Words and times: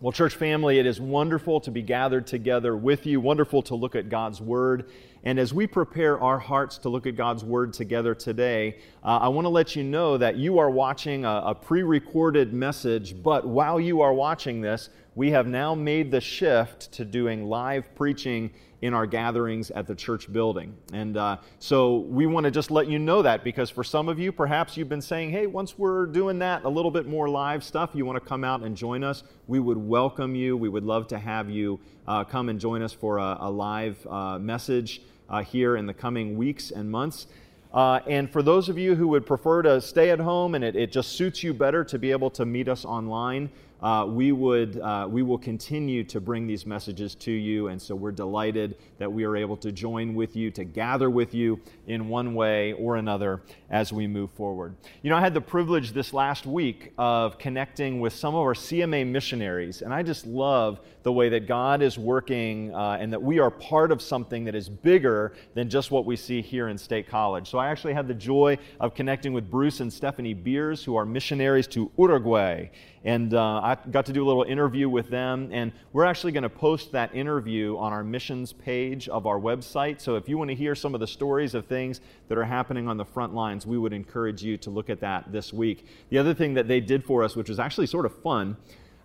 Well, 0.00 0.12
church 0.12 0.36
family, 0.36 0.78
it 0.78 0.86
is 0.86 1.00
wonderful 1.00 1.58
to 1.62 1.72
be 1.72 1.82
gathered 1.82 2.24
together 2.28 2.76
with 2.76 3.04
you, 3.04 3.20
wonderful 3.20 3.62
to 3.62 3.74
look 3.74 3.96
at 3.96 4.08
God's 4.08 4.40
Word. 4.40 4.88
And 5.24 5.38
as 5.38 5.52
we 5.52 5.66
prepare 5.66 6.20
our 6.20 6.38
hearts 6.38 6.78
to 6.78 6.88
look 6.88 7.06
at 7.06 7.16
God's 7.16 7.44
Word 7.44 7.72
together 7.72 8.14
today, 8.14 8.78
uh, 9.02 9.18
I 9.22 9.28
want 9.28 9.44
to 9.44 9.50
let 9.50 9.74
you 9.74 9.82
know 9.82 10.16
that 10.16 10.36
you 10.36 10.58
are 10.58 10.70
watching 10.70 11.24
a, 11.24 11.42
a 11.46 11.54
pre 11.54 11.82
recorded 11.82 12.52
message, 12.52 13.20
but 13.22 13.46
while 13.46 13.80
you 13.80 14.00
are 14.00 14.14
watching 14.14 14.60
this, 14.60 14.90
we 15.14 15.30
have 15.32 15.48
now 15.48 15.74
made 15.74 16.12
the 16.12 16.20
shift 16.20 16.92
to 16.92 17.04
doing 17.04 17.46
live 17.46 17.84
preaching 17.96 18.52
in 18.82 18.94
our 18.94 19.06
gatherings 19.06 19.72
at 19.72 19.86
the 19.86 19.94
church 19.94 20.32
building. 20.32 20.76
And 20.92 21.16
uh, 21.16 21.38
so 21.58 21.98
we 21.98 22.26
want 22.26 22.44
to 22.44 22.50
just 22.50 22.70
let 22.70 22.86
you 22.86 22.98
know 22.98 23.22
that 23.22 23.42
because 23.42 23.70
for 23.70 23.82
some 23.82 24.08
of 24.08 24.20
you, 24.20 24.30
perhaps 24.30 24.76
you've 24.76 24.88
been 24.88 25.02
saying, 25.02 25.30
hey, 25.30 25.46
once 25.46 25.76
we're 25.76 26.06
doing 26.06 26.38
that, 26.38 26.64
a 26.64 26.68
little 26.68 26.92
bit 26.92 27.06
more 27.06 27.28
live 27.28 27.64
stuff, 27.64 27.90
you 27.94 28.06
want 28.06 28.22
to 28.22 28.28
come 28.28 28.44
out 28.44 28.62
and 28.62 28.76
join 28.76 29.02
us. 29.02 29.24
We 29.48 29.58
would 29.58 29.78
welcome 29.78 30.36
you. 30.36 30.56
We 30.56 30.68
would 30.68 30.84
love 30.84 31.08
to 31.08 31.18
have 31.18 31.50
you 31.50 31.80
uh, 32.06 32.22
come 32.22 32.48
and 32.48 32.60
join 32.60 32.82
us 32.82 32.92
for 32.92 33.18
a, 33.18 33.38
a 33.40 33.50
live 33.50 34.06
uh, 34.06 34.38
message 34.38 35.02
uh, 35.28 35.42
here 35.42 35.76
in 35.76 35.86
the 35.86 35.94
coming 35.94 36.36
weeks 36.36 36.70
and 36.70 36.90
months. 36.90 37.26
Uh, 37.72 38.00
and 38.06 38.30
for 38.30 38.42
those 38.42 38.68
of 38.68 38.78
you 38.78 38.94
who 38.94 39.08
would 39.08 39.26
prefer 39.26 39.62
to 39.62 39.80
stay 39.80 40.10
at 40.10 40.18
home 40.18 40.54
and 40.54 40.64
it, 40.64 40.74
it 40.74 40.90
just 40.90 41.12
suits 41.12 41.42
you 41.42 41.52
better 41.52 41.84
to 41.84 41.98
be 41.98 42.10
able 42.10 42.30
to 42.30 42.46
meet 42.46 42.68
us 42.68 42.84
online, 42.84 43.50
uh, 43.82 44.06
we, 44.08 44.32
would, 44.32 44.80
uh, 44.80 45.06
we 45.08 45.22
will 45.22 45.38
continue 45.38 46.02
to 46.04 46.20
bring 46.20 46.46
these 46.46 46.66
messages 46.66 47.14
to 47.14 47.30
you. 47.30 47.68
And 47.68 47.80
so 47.80 47.94
we're 47.94 48.12
delighted 48.12 48.76
that 48.98 49.12
we 49.12 49.24
are 49.24 49.36
able 49.36 49.56
to 49.58 49.70
join 49.70 50.14
with 50.14 50.34
you, 50.34 50.50
to 50.52 50.64
gather 50.64 51.10
with 51.10 51.34
you 51.34 51.60
in 51.86 52.08
one 52.08 52.34
way 52.34 52.72
or 52.74 52.96
another 52.96 53.42
as 53.70 53.92
we 53.92 54.06
move 54.06 54.30
forward. 54.32 54.74
You 55.02 55.10
know, 55.10 55.16
I 55.16 55.20
had 55.20 55.34
the 55.34 55.40
privilege 55.40 55.92
this 55.92 56.12
last 56.12 56.46
week 56.46 56.92
of 56.98 57.38
connecting 57.38 58.00
with 58.00 58.12
some 58.12 58.34
of 58.34 58.40
our 58.40 58.54
CMA 58.54 59.06
missionaries, 59.06 59.82
and 59.82 59.94
I 59.94 60.02
just 60.02 60.26
love 60.26 60.80
the 61.02 61.12
way 61.12 61.28
that 61.28 61.46
God 61.46 61.80
is 61.80 61.98
working 61.98 62.74
uh, 62.74 62.98
and 63.00 63.12
that 63.12 63.22
we 63.22 63.38
are 63.38 63.50
part 63.50 63.92
of 63.92 64.02
something 64.02 64.44
that 64.44 64.54
is 64.54 64.68
bigger 64.68 65.32
than 65.54 65.70
just 65.70 65.90
what 65.90 66.04
we 66.04 66.16
see 66.16 66.42
here 66.42 66.68
in 66.68 66.76
State 66.76 67.08
College. 67.08 67.48
So 67.48 67.58
I 67.58 67.68
actually 67.68 67.94
had 67.94 68.08
the 68.08 68.14
joy 68.14 68.58
of 68.80 68.94
connecting 68.94 69.32
with 69.32 69.50
Bruce 69.50 69.80
and 69.80 69.92
Stephanie 69.92 70.34
Beers, 70.34 70.84
who 70.84 70.96
are 70.96 71.06
missionaries 71.06 71.66
to 71.68 71.90
Uruguay. 71.96 72.68
And 73.04 73.34
uh, 73.34 73.60
I 73.60 73.76
got 73.90 74.06
to 74.06 74.12
do 74.12 74.24
a 74.24 74.26
little 74.26 74.42
interview 74.42 74.88
with 74.88 75.08
them, 75.08 75.48
and 75.52 75.72
we're 75.92 76.04
actually 76.04 76.32
going 76.32 76.42
to 76.42 76.48
post 76.48 76.92
that 76.92 77.14
interview 77.14 77.76
on 77.78 77.92
our 77.92 78.02
missions 78.02 78.52
page 78.52 79.08
of 79.08 79.26
our 79.26 79.38
website. 79.38 80.00
So 80.00 80.16
if 80.16 80.28
you 80.28 80.36
want 80.36 80.50
to 80.50 80.56
hear 80.56 80.74
some 80.74 80.94
of 80.94 81.00
the 81.00 81.06
stories 81.06 81.54
of 81.54 81.66
things 81.66 82.00
that 82.28 82.36
are 82.36 82.44
happening 82.44 82.88
on 82.88 82.96
the 82.96 83.04
front 83.04 83.34
lines, 83.34 83.66
we 83.66 83.78
would 83.78 83.92
encourage 83.92 84.42
you 84.42 84.56
to 84.58 84.70
look 84.70 84.90
at 84.90 85.00
that 85.00 85.30
this 85.30 85.52
week. 85.52 85.86
The 86.10 86.18
other 86.18 86.34
thing 86.34 86.54
that 86.54 86.66
they 86.66 86.80
did 86.80 87.04
for 87.04 87.22
us, 87.22 87.36
which 87.36 87.48
was 87.48 87.58
actually 87.58 87.86
sort 87.86 88.04
of 88.04 88.20
fun, 88.20 88.56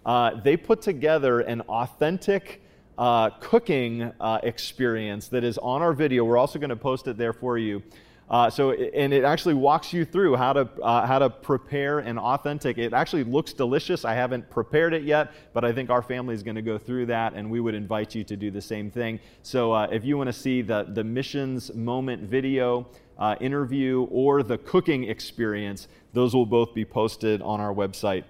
uh, 0.05 0.41
they 0.41 0.57
put 0.57 0.81
together 0.81 1.41
an 1.41 1.61
authentic 1.61 2.61
uh, 2.97 3.29
cooking 3.39 4.11
uh, 4.19 4.39
experience 4.43 5.27
that 5.29 5.43
is 5.43 5.57
on 5.59 5.81
our 5.81 5.93
video. 5.93 6.23
We're 6.23 6.37
also 6.37 6.59
going 6.59 6.69
to 6.69 6.75
post 6.75 7.07
it 7.07 7.17
there 7.17 7.33
for 7.33 7.57
you. 7.57 7.81
Uh, 8.29 8.49
so, 8.49 8.71
and 8.71 9.13
it 9.13 9.23
actually 9.23 9.53
walks 9.53 9.93
you 9.93 10.05
through 10.05 10.35
how 10.35 10.53
to, 10.53 10.61
uh, 10.81 11.05
how 11.05 11.19
to 11.19 11.29
prepare 11.29 11.99
an 11.99 12.17
authentic. 12.17 12.77
It 12.77 12.93
actually 12.93 13.23
looks 13.25 13.53
delicious. 13.53 14.05
I 14.05 14.13
haven't 14.13 14.49
prepared 14.49 14.93
it 14.93 15.03
yet, 15.03 15.31
but 15.53 15.63
I 15.63 15.71
think 15.73 15.89
our 15.89 16.01
family 16.01 16.33
is 16.33 16.41
going 16.41 16.55
to 16.55 16.61
go 16.61 16.77
through 16.77 17.07
that, 17.07 17.33
and 17.33 17.51
we 17.51 17.59
would 17.59 17.75
invite 17.75 18.15
you 18.15 18.23
to 18.23 18.37
do 18.37 18.49
the 18.49 18.61
same 18.61 18.89
thing. 18.89 19.19
So, 19.41 19.73
uh, 19.73 19.87
if 19.91 20.03
you 20.05 20.17
want 20.17 20.27
to 20.27 20.33
see 20.33 20.61
the, 20.61 20.87
the 20.89 21.03
missions 21.03 21.73
moment 21.73 22.23
video, 22.23 22.87
uh, 23.19 23.35
interview, 23.39 24.07
or 24.09 24.41
the 24.41 24.57
cooking 24.57 25.03
experience, 25.03 25.87
those 26.13 26.33
will 26.33 26.45
both 26.45 26.73
be 26.73 26.85
posted 26.85 27.41
on 27.41 27.59
our 27.59 27.73
website. 27.73 28.23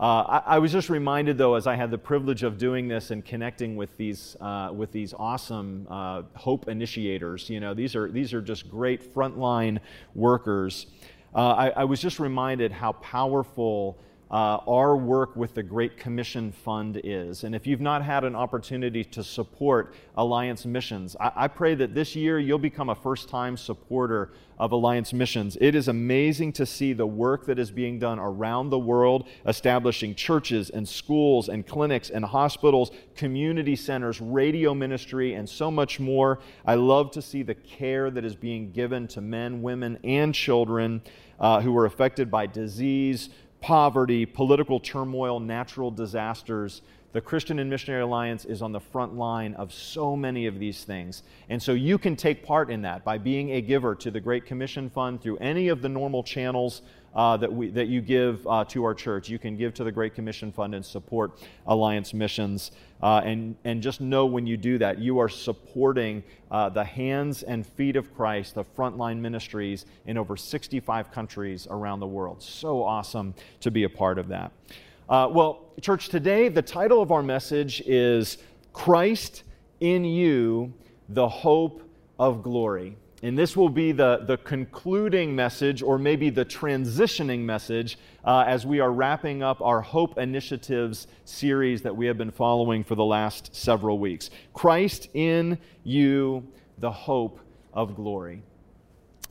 Uh, 0.00 0.40
I, 0.46 0.54
I, 0.54 0.58
was 0.58 0.72
just 0.72 0.88
reminded, 0.88 1.36
though, 1.36 1.56
as 1.56 1.66
I 1.66 1.74
had 1.74 1.90
the 1.90 1.98
privilege 1.98 2.42
of 2.42 2.56
doing 2.56 2.88
this 2.88 3.10
and 3.10 3.22
connecting 3.22 3.76
with 3.76 3.94
these 3.98 4.34
uh, 4.40 4.70
with 4.72 4.92
these 4.92 5.12
awesome 5.12 5.86
uh, 5.90 6.22
hope 6.34 6.68
initiators. 6.68 7.50
You 7.50 7.60
know, 7.60 7.74
these 7.74 7.94
are 7.94 8.10
these 8.10 8.32
are 8.32 8.40
just 8.40 8.70
great 8.70 9.14
frontline 9.14 9.78
workers. 10.14 10.86
Uh, 11.34 11.50
I, 11.50 11.68
I, 11.68 11.84
was 11.84 12.00
just 12.00 12.18
reminded 12.18 12.72
how 12.72 12.92
powerful 12.92 13.98
uh, 14.30 14.58
our 14.68 14.96
work 14.96 15.34
with 15.34 15.54
the 15.54 15.62
Great 15.62 15.96
Commission 15.96 16.52
Fund 16.52 17.00
is. 17.02 17.42
And 17.42 17.54
if 17.54 17.66
you've 17.66 17.80
not 17.80 18.04
had 18.04 18.22
an 18.22 18.36
opportunity 18.36 19.02
to 19.04 19.24
support 19.24 19.94
Alliance 20.16 20.64
Missions, 20.64 21.16
I, 21.18 21.32
I 21.34 21.48
pray 21.48 21.74
that 21.74 21.94
this 21.94 22.14
year 22.14 22.38
you'll 22.38 22.58
become 22.58 22.90
a 22.90 22.94
first 22.94 23.28
time 23.28 23.56
supporter 23.56 24.30
of 24.56 24.70
Alliance 24.70 25.12
Missions. 25.12 25.56
It 25.60 25.74
is 25.74 25.88
amazing 25.88 26.52
to 26.52 26.66
see 26.66 26.92
the 26.92 27.06
work 27.06 27.46
that 27.46 27.58
is 27.58 27.72
being 27.72 27.98
done 27.98 28.20
around 28.20 28.70
the 28.70 28.78
world, 28.78 29.26
establishing 29.46 30.14
churches 30.14 30.70
and 30.70 30.88
schools 30.88 31.48
and 31.48 31.66
clinics 31.66 32.10
and 32.10 32.24
hospitals, 32.24 32.92
community 33.16 33.74
centers, 33.74 34.20
radio 34.20 34.74
ministry, 34.74 35.34
and 35.34 35.48
so 35.48 35.72
much 35.72 35.98
more. 35.98 36.38
I 36.64 36.74
love 36.74 37.10
to 37.12 37.22
see 37.22 37.42
the 37.42 37.54
care 37.54 38.10
that 38.10 38.24
is 38.24 38.36
being 38.36 38.70
given 38.70 39.08
to 39.08 39.20
men, 39.20 39.60
women, 39.62 39.98
and 40.04 40.32
children 40.32 41.02
uh, 41.40 41.62
who 41.62 41.76
are 41.76 41.86
affected 41.86 42.30
by 42.30 42.46
disease 42.46 43.30
poverty, 43.60 44.26
political 44.26 44.80
turmoil, 44.80 45.40
natural 45.40 45.90
disasters. 45.90 46.82
The 47.12 47.20
Christian 47.20 47.58
and 47.58 47.68
Missionary 47.68 48.02
Alliance 48.02 48.44
is 48.44 48.62
on 48.62 48.72
the 48.72 48.80
front 48.80 49.16
line 49.16 49.54
of 49.54 49.72
so 49.72 50.14
many 50.14 50.46
of 50.46 50.58
these 50.58 50.84
things. 50.84 51.22
And 51.48 51.60
so 51.60 51.72
you 51.72 51.98
can 51.98 52.14
take 52.14 52.44
part 52.44 52.70
in 52.70 52.82
that 52.82 53.04
by 53.04 53.18
being 53.18 53.50
a 53.50 53.60
giver 53.60 53.94
to 53.96 54.10
the 54.10 54.20
Great 54.20 54.46
Commission 54.46 54.90
Fund 54.90 55.20
through 55.20 55.38
any 55.38 55.68
of 55.68 55.82
the 55.82 55.88
normal 55.88 56.22
channels 56.22 56.82
uh, 57.14 57.36
that, 57.36 57.52
we, 57.52 57.68
that 57.70 57.88
you 57.88 58.00
give 58.00 58.46
uh, 58.46 58.64
to 58.66 58.84
our 58.84 58.94
church. 58.94 59.28
You 59.28 59.38
can 59.38 59.56
give 59.56 59.74
to 59.74 59.84
the 59.84 59.92
Great 59.92 60.14
Commission 60.14 60.52
Fund 60.52 60.74
and 60.74 60.84
support 60.84 61.40
Alliance 61.66 62.14
missions. 62.14 62.72
Uh, 63.02 63.22
and, 63.24 63.56
and 63.64 63.82
just 63.82 64.00
know 64.00 64.26
when 64.26 64.46
you 64.46 64.56
do 64.56 64.78
that, 64.78 64.98
you 64.98 65.18
are 65.18 65.28
supporting 65.28 66.22
uh, 66.50 66.68
the 66.68 66.84
hands 66.84 67.42
and 67.42 67.66
feet 67.66 67.96
of 67.96 68.14
Christ, 68.14 68.54
the 68.54 68.64
frontline 68.64 69.18
ministries 69.18 69.86
in 70.06 70.18
over 70.18 70.36
65 70.36 71.10
countries 71.10 71.66
around 71.70 72.00
the 72.00 72.06
world. 72.06 72.42
So 72.42 72.82
awesome 72.82 73.34
to 73.60 73.70
be 73.70 73.84
a 73.84 73.88
part 73.88 74.18
of 74.18 74.28
that. 74.28 74.52
Uh, 75.08 75.28
well, 75.30 75.72
church, 75.80 76.08
today 76.08 76.48
the 76.48 76.62
title 76.62 77.02
of 77.02 77.10
our 77.10 77.22
message 77.22 77.80
is 77.86 78.38
Christ 78.72 79.42
in 79.80 80.04
You, 80.04 80.72
the 81.08 81.28
Hope 81.28 81.82
of 82.18 82.42
Glory. 82.42 82.96
And 83.22 83.38
this 83.38 83.54
will 83.54 83.68
be 83.68 83.92
the, 83.92 84.24
the 84.26 84.38
concluding 84.38 85.36
message, 85.36 85.82
or 85.82 85.98
maybe 85.98 86.30
the 86.30 86.44
transitioning 86.44 87.40
message, 87.40 87.98
uh, 88.24 88.44
as 88.46 88.64
we 88.64 88.80
are 88.80 88.90
wrapping 88.90 89.42
up 89.42 89.60
our 89.60 89.82
Hope 89.82 90.16
Initiatives 90.16 91.06
series 91.26 91.82
that 91.82 91.94
we 91.94 92.06
have 92.06 92.16
been 92.16 92.30
following 92.30 92.82
for 92.82 92.94
the 92.94 93.04
last 93.04 93.54
several 93.54 93.98
weeks. 93.98 94.30
Christ 94.54 95.08
in 95.12 95.58
you, 95.84 96.46
the 96.78 96.90
hope 96.90 97.40
of 97.74 97.94
glory. 97.94 98.42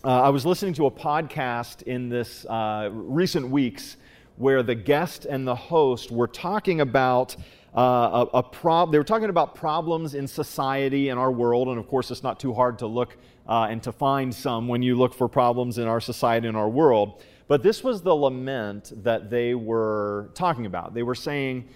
Uh, 0.03 0.21
I 0.21 0.29
was 0.29 0.45
listening 0.45 0.75
to 0.75 0.85
a 0.85 0.91
podcast 0.91 1.81
in 1.81 2.09
this 2.09 2.45
uh, 2.45 2.89
recent 2.91 3.49
weeks 3.49 3.97
where 4.37 4.63
the 4.63 4.75
guest 4.75 5.25
and 5.25 5.45
the 5.45 5.55
host 5.55 6.11
were 6.11 6.27
talking 6.27 6.79
about 6.79 7.35
uh, 7.75 8.25
a, 8.33 8.37
a 8.37 8.43
prob- 8.43 8.91
they 8.91 8.97
were 8.97 9.03
talking 9.03 9.29
about 9.29 9.55
problems 9.55 10.15
in 10.15 10.27
society 10.27 11.09
and 11.09 11.19
our 11.19 11.31
world, 11.31 11.67
and 11.67 11.77
of 11.77 11.87
course, 11.87 12.09
it's 12.09 12.23
not 12.23 12.39
too 12.39 12.53
hard 12.53 12.79
to 12.79 12.87
look 12.87 13.17
uh, 13.47 13.67
and 13.69 13.81
to 13.83 13.91
find 13.91 14.33
some 14.33 14.67
when 14.67 14.81
you 14.81 14.95
look 14.95 15.13
for 15.13 15.27
problems 15.27 15.77
in 15.77 15.87
our 15.87 16.01
society 16.01 16.47
and 16.47 16.57
our 16.57 16.69
world. 16.69 17.23
But 17.47 17.63
this 17.63 17.83
was 17.83 18.01
the 18.01 18.13
lament 18.13 18.91
that 19.03 19.29
they 19.29 19.55
were 19.55 20.29
talking 20.35 20.65
about. 20.65 20.93
They 20.93 21.03
were 21.03 21.15
saying 21.15 21.67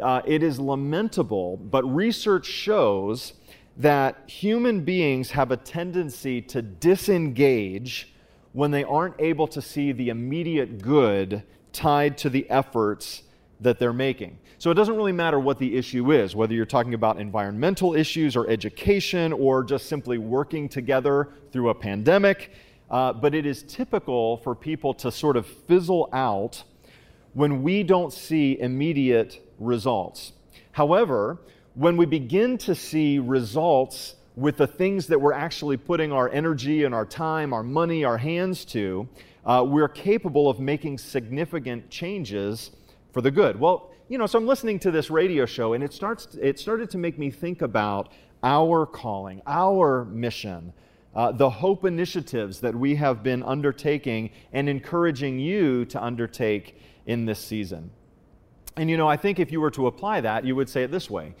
uh, 0.00 0.22
it 0.24 0.42
is 0.42 0.58
lamentable, 0.58 1.56
but 1.56 1.84
research 1.84 2.46
shows 2.46 3.32
that 3.76 4.28
human 4.28 4.82
beings 4.82 5.32
have 5.32 5.50
a 5.50 5.56
tendency 5.56 6.40
to 6.40 6.62
disengage 6.62 8.14
when 8.52 8.70
they 8.70 8.84
aren't 8.84 9.14
able 9.20 9.46
to 9.46 9.60
see 9.60 9.92
the 9.92 10.08
immediate 10.08 10.80
good 10.80 11.42
tied 11.72 12.16
to 12.18 12.30
the 12.30 12.48
efforts 12.48 13.22
that 13.60 13.78
they're 13.78 13.92
making. 13.92 14.38
So 14.58 14.70
it 14.70 14.74
doesn't 14.74 14.96
really 14.96 15.12
matter 15.12 15.38
what 15.38 15.58
the 15.58 15.76
issue 15.76 16.12
is, 16.12 16.34
whether 16.34 16.54
you're 16.54 16.66
talking 16.66 16.94
about 16.94 17.18
environmental 17.20 17.94
issues 17.94 18.36
or 18.36 18.48
education 18.48 19.32
or 19.32 19.64
just 19.64 19.86
simply 19.86 20.18
working 20.18 20.68
together 20.68 21.28
through 21.52 21.70
a 21.70 21.74
pandemic. 21.74 22.50
Uh, 22.90 23.12
but 23.12 23.34
it 23.34 23.46
is 23.46 23.62
typical 23.64 24.38
for 24.38 24.54
people 24.54 24.94
to 24.94 25.10
sort 25.10 25.36
of 25.36 25.46
fizzle 25.46 26.08
out 26.12 26.62
when 27.34 27.62
we 27.62 27.82
don't 27.82 28.12
see 28.12 28.58
immediate 28.58 29.46
results. 29.58 30.32
However, 30.72 31.38
when 31.74 31.96
we 31.96 32.06
begin 32.06 32.56
to 32.58 32.74
see 32.74 33.18
results 33.18 34.14
with 34.36 34.56
the 34.56 34.66
things 34.66 35.06
that 35.08 35.20
we're 35.20 35.32
actually 35.32 35.76
putting 35.76 36.12
our 36.12 36.28
energy 36.28 36.84
and 36.84 36.94
our 36.94 37.06
time, 37.06 37.52
our 37.52 37.62
money, 37.62 38.04
our 38.04 38.18
hands 38.18 38.64
to, 38.66 39.08
uh, 39.44 39.64
we're 39.66 39.88
capable 39.88 40.48
of 40.48 40.60
making 40.60 40.98
significant 40.98 41.90
changes 41.90 42.70
for 43.16 43.22
the 43.22 43.30
good. 43.30 43.58
Well, 43.58 43.92
you 44.10 44.18
know, 44.18 44.26
so 44.26 44.38
I'm 44.38 44.46
listening 44.46 44.78
to 44.80 44.90
this 44.90 45.08
radio 45.08 45.46
show, 45.46 45.72
and 45.72 45.82
it 45.82 45.94
starts. 45.94 46.34
It 46.38 46.58
started 46.58 46.90
to 46.90 46.98
make 46.98 47.18
me 47.18 47.30
think 47.30 47.62
about 47.62 48.12
our 48.42 48.84
calling, 48.84 49.40
our 49.46 50.04
mission, 50.04 50.74
uh, 51.14 51.32
the 51.32 51.48
hope 51.48 51.86
initiatives 51.86 52.60
that 52.60 52.74
we 52.74 52.94
have 52.96 53.22
been 53.22 53.42
undertaking 53.42 54.28
and 54.52 54.68
encouraging 54.68 55.38
you 55.38 55.86
to 55.86 56.04
undertake 56.04 56.78
in 57.06 57.24
this 57.24 57.38
season. 57.38 57.90
And 58.76 58.90
you 58.90 58.98
know, 58.98 59.08
I 59.08 59.16
think 59.16 59.40
if 59.40 59.50
you 59.50 59.62
were 59.62 59.70
to 59.70 59.86
apply 59.86 60.20
that, 60.20 60.44
you 60.44 60.54
would 60.54 60.68
say 60.68 60.82
it 60.82 60.90
this 60.90 61.08
way. 61.08 61.34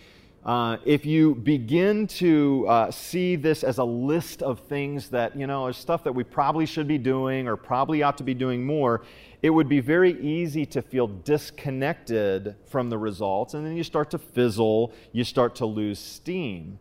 Uh, 0.46 0.76
if 0.84 1.04
you 1.04 1.34
begin 1.34 2.06
to 2.06 2.64
uh, 2.68 2.88
see 2.88 3.34
this 3.34 3.64
as 3.64 3.78
a 3.78 3.84
list 3.84 4.44
of 4.44 4.60
things 4.60 5.08
that, 5.08 5.36
you 5.36 5.44
know, 5.44 5.66
is 5.66 5.76
stuff 5.76 6.04
that 6.04 6.12
we 6.12 6.22
probably 6.22 6.64
should 6.64 6.86
be 6.86 6.98
doing 6.98 7.48
or 7.48 7.56
probably 7.56 8.04
ought 8.04 8.16
to 8.16 8.22
be 8.22 8.32
doing 8.32 8.64
more, 8.64 9.02
it 9.42 9.50
would 9.50 9.68
be 9.68 9.80
very 9.80 10.12
easy 10.20 10.64
to 10.64 10.80
feel 10.80 11.08
disconnected 11.08 12.54
from 12.64 12.90
the 12.90 12.96
results. 12.96 13.54
And 13.54 13.66
then 13.66 13.76
you 13.76 13.82
start 13.82 14.08
to 14.12 14.18
fizzle, 14.18 14.92
you 15.10 15.24
start 15.24 15.56
to 15.56 15.66
lose 15.66 15.98
steam. 15.98 16.78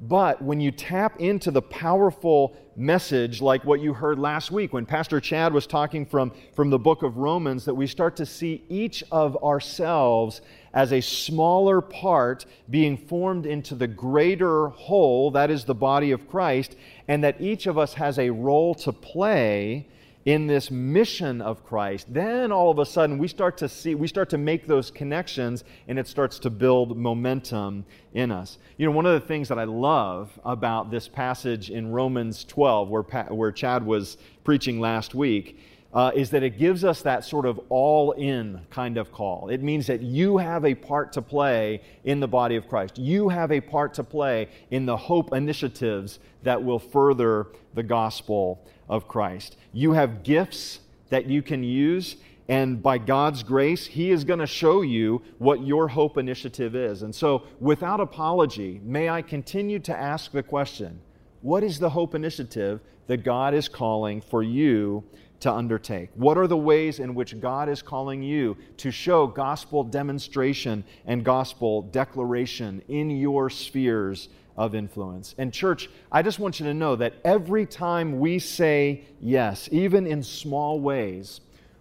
But 0.00 0.42
when 0.42 0.60
you 0.60 0.70
tap 0.70 1.20
into 1.20 1.50
the 1.50 1.62
powerful 1.62 2.56
message, 2.76 3.40
like 3.40 3.64
what 3.64 3.80
you 3.80 3.94
heard 3.94 4.18
last 4.18 4.50
week 4.50 4.72
when 4.72 4.84
Pastor 4.84 5.20
Chad 5.20 5.54
was 5.54 5.66
talking 5.66 6.04
from, 6.04 6.32
from 6.54 6.68
the 6.68 6.78
book 6.78 7.02
of 7.02 7.16
Romans, 7.16 7.64
that 7.64 7.74
we 7.74 7.86
start 7.86 8.16
to 8.16 8.26
see 8.26 8.62
each 8.68 9.02
of 9.10 9.42
ourselves 9.42 10.42
as 10.76 10.92
a 10.92 11.00
smaller 11.00 11.80
part 11.80 12.44
being 12.68 12.98
formed 12.98 13.46
into 13.46 13.74
the 13.74 13.86
greater 13.86 14.68
whole, 14.68 15.30
that 15.30 15.50
is 15.50 15.64
the 15.64 15.74
body 15.74 16.12
of 16.12 16.28
Christ, 16.28 16.76
and 17.08 17.24
that 17.24 17.40
each 17.40 17.66
of 17.66 17.78
us 17.78 17.94
has 17.94 18.18
a 18.18 18.28
role 18.28 18.74
to 18.76 18.92
play 18.92 19.86
in 20.26 20.48
this 20.48 20.72
mission 20.72 21.40
of 21.40 21.64
Christ, 21.64 22.12
then 22.12 22.50
all 22.50 22.68
of 22.68 22.80
a 22.80 22.84
sudden 22.84 23.16
we 23.16 23.28
start 23.28 23.56
to 23.58 23.68
see, 23.68 23.94
we 23.94 24.08
start 24.08 24.28
to 24.30 24.38
make 24.38 24.66
those 24.66 24.90
connections 24.90 25.62
and 25.86 26.00
it 26.00 26.08
starts 26.08 26.40
to 26.40 26.50
build 26.50 26.96
momentum 26.98 27.86
in 28.12 28.32
us. 28.32 28.58
You 28.76 28.86
know, 28.86 28.92
one 28.92 29.06
of 29.06 29.18
the 29.18 29.26
things 29.26 29.48
that 29.48 29.58
I 29.58 29.64
love 29.64 30.36
about 30.44 30.90
this 30.90 31.06
passage 31.06 31.70
in 31.70 31.92
Romans 31.92 32.44
12, 32.44 32.88
where, 32.88 33.02
where 33.02 33.52
Chad 33.52 33.86
was 33.86 34.18
preaching 34.42 34.80
last 34.80 35.14
week, 35.14 35.60
uh, 35.96 36.10
is 36.14 36.28
that 36.28 36.42
it 36.42 36.58
gives 36.58 36.84
us 36.84 37.00
that 37.00 37.24
sort 37.24 37.46
of 37.46 37.58
all 37.70 38.12
in 38.12 38.60
kind 38.68 38.98
of 38.98 39.10
call. 39.10 39.48
It 39.48 39.62
means 39.62 39.86
that 39.86 40.02
you 40.02 40.36
have 40.36 40.66
a 40.66 40.74
part 40.74 41.14
to 41.14 41.22
play 41.22 41.80
in 42.04 42.20
the 42.20 42.28
body 42.28 42.56
of 42.56 42.68
Christ. 42.68 42.98
You 42.98 43.30
have 43.30 43.50
a 43.50 43.62
part 43.62 43.94
to 43.94 44.04
play 44.04 44.50
in 44.70 44.84
the 44.84 44.96
hope 44.96 45.32
initiatives 45.32 46.18
that 46.42 46.62
will 46.62 46.78
further 46.78 47.46
the 47.72 47.82
gospel 47.82 48.62
of 48.90 49.08
Christ. 49.08 49.56
You 49.72 49.92
have 49.92 50.22
gifts 50.22 50.80
that 51.08 51.24
you 51.24 51.40
can 51.40 51.64
use, 51.64 52.16
and 52.46 52.82
by 52.82 52.98
God's 52.98 53.42
grace, 53.42 53.86
He 53.86 54.10
is 54.10 54.22
going 54.22 54.40
to 54.40 54.46
show 54.46 54.82
you 54.82 55.22
what 55.38 55.64
your 55.64 55.88
hope 55.88 56.18
initiative 56.18 56.76
is. 56.76 57.04
And 57.04 57.14
so, 57.14 57.44
without 57.58 58.00
apology, 58.00 58.82
may 58.84 59.08
I 59.08 59.22
continue 59.22 59.78
to 59.78 59.96
ask 59.96 60.30
the 60.30 60.42
question 60.42 61.00
what 61.40 61.64
is 61.64 61.78
the 61.78 61.90
hope 61.90 62.14
initiative 62.14 62.80
that 63.06 63.18
God 63.18 63.54
is 63.54 63.68
calling 63.68 64.20
for 64.20 64.42
you 64.42 65.04
to 65.40 65.52
undertake? 65.52 66.10
What 66.14 66.38
are 66.38 66.46
the 66.46 66.56
ways 66.56 66.98
in 66.98 67.14
which 67.14 67.40
God 67.40 67.68
is 67.68 67.82
calling 67.82 68.22
you 68.22 68.56
to 68.78 68.90
show 68.90 69.26
gospel 69.26 69.84
demonstration 69.84 70.84
and 71.06 71.24
gospel 71.24 71.82
declaration 71.82 72.82
in 72.88 73.10
your 73.10 73.50
spheres 73.50 74.28
of 74.56 74.74
influence? 74.74 75.34
And, 75.38 75.52
church, 75.52 75.90
I 76.10 76.22
just 76.22 76.38
want 76.38 76.60
you 76.60 76.66
to 76.66 76.74
know 76.74 76.96
that 76.96 77.14
every 77.24 77.66
time 77.66 78.18
we 78.18 78.38
say 78.38 79.04
yes, 79.20 79.68
even 79.72 80.06
in 80.06 80.22
small 80.22 80.80
ways, 80.80 81.40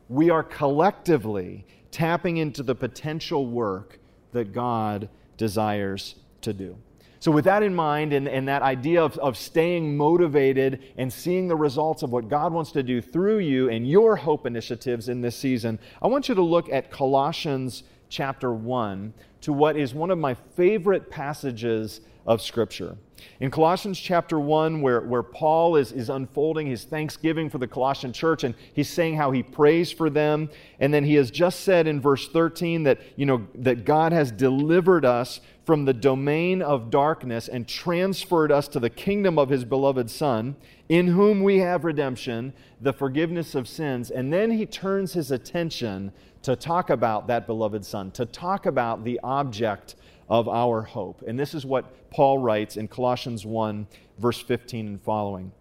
we 0.09 0.29
are 0.29 0.43
collectively 0.43 1.65
tapping 1.91 2.37
into 2.37 2.61
the 2.61 2.75
potential 2.75 3.47
work 3.47 3.99
that 4.33 4.51
God 4.53 5.09
desires 5.37 6.15
to 6.41 6.53
do. 6.53 6.77
So, 7.25 7.31
with 7.31 7.45
that 7.45 7.63
in 7.63 7.73
mind, 7.73 8.13
and, 8.13 8.27
and 8.27 8.47
that 8.47 8.61
idea 8.61 9.03
of, 9.03 9.17
of 9.17 9.35
staying 9.35 9.97
motivated 9.97 10.83
and 10.95 11.11
seeing 11.11 11.47
the 11.47 11.55
results 11.55 12.03
of 12.03 12.11
what 12.11 12.29
God 12.29 12.53
wants 12.53 12.71
to 12.73 12.83
do 12.83 13.01
through 13.01 13.39
you 13.39 13.67
and 13.71 13.89
your 13.89 14.15
hope 14.15 14.45
initiatives 14.45 15.09
in 15.09 15.21
this 15.21 15.35
season, 15.35 15.79
I 16.03 16.05
want 16.05 16.29
you 16.29 16.35
to 16.35 16.43
look 16.43 16.69
at 16.69 16.91
Colossians 16.91 17.81
chapter 18.09 18.53
1 18.53 19.11
to 19.41 19.53
what 19.53 19.75
is 19.75 19.91
one 19.95 20.11
of 20.11 20.19
my 20.19 20.35
favorite 20.35 21.09
passages 21.09 22.01
of 22.27 22.43
Scripture. 22.43 22.95
In 23.39 23.51
Colossians 23.51 23.99
chapter 23.99 24.39
1, 24.39 24.81
where, 24.81 25.01
where 25.01 25.23
Paul 25.23 25.75
is, 25.75 25.91
is 25.91 26.09
unfolding 26.09 26.67
his 26.67 26.85
thanksgiving 26.85 27.49
for 27.49 27.57
the 27.57 27.67
Colossian 27.67 28.13
church, 28.13 28.43
and 28.43 28.55
he's 28.73 28.89
saying 28.89 29.17
how 29.17 29.31
he 29.31 29.43
prays 29.43 29.91
for 29.91 30.09
them. 30.09 30.49
And 30.79 30.93
then 30.93 31.03
he 31.03 31.15
has 31.15 31.31
just 31.31 31.61
said 31.61 31.87
in 31.87 31.99
verse 31.99 32.29
13 32.29 32.83
that, 32.83 32.99
you 33.15 33.25
know, 33.25 33.47
that 33.55 33.85
God 33.85 34.13
has 34.13 34.31
delivered 34.31 35.03
us 35.03 35.41
from 35.65 35.85
the 35.85 35.93
domain 35.93 36.61
of 36.61 36.89
darkness 36.89 37.47
and 37.47 37.67
transferred 37.67 38.51
us 38.51 38.67
to 38.69 38.79
the 38.79 38.89
kingdom 38.89 39.39
of 39.39 39.49
his 39.49 39.65
beloved 39.65 40.09
Son, 40.09 40.55
in 40.87 41.07
whom 41.07 41.41
we 41.41 41.57
have 41.57 41.83
redemption, 41.83 42.53
the 42.79 42.93
forgiveness 42.93 43.55
of 43.55 43.67
sins. 43.67 44.11
And 44.11 44.31
then 44.31 44.51
he 44.51 44.65
turns 44.65 45.13
his 45.13 45.31
attention 45.31 46.11
to 46.43 46.55
talk 46.55 46.91
about 46.91 47.25
that 47.27 47.47
beloved 47.47 47.83
Son, 47.83 48.11
to 48.11 48.25
talk 48.25 48.67
about 48.67 49.03
the 49.03 49.19
object 49.23 49.95
of 50.29 50.47
our 50.47 50.81
hope. 50.81 51.23
And 51.27 51.39
this 51.39 51.53
is 51.53 51.65
what 51.65 52.09
Paul 52.09 52.39
writes 52.39 52.77
in 52.77 52.87
Colossians 52.87 53.45
1, 53.45 53.87
verse 54.17 54.41
15 54.41 54.87
and 54.87 55.01
following. 55.01 55.51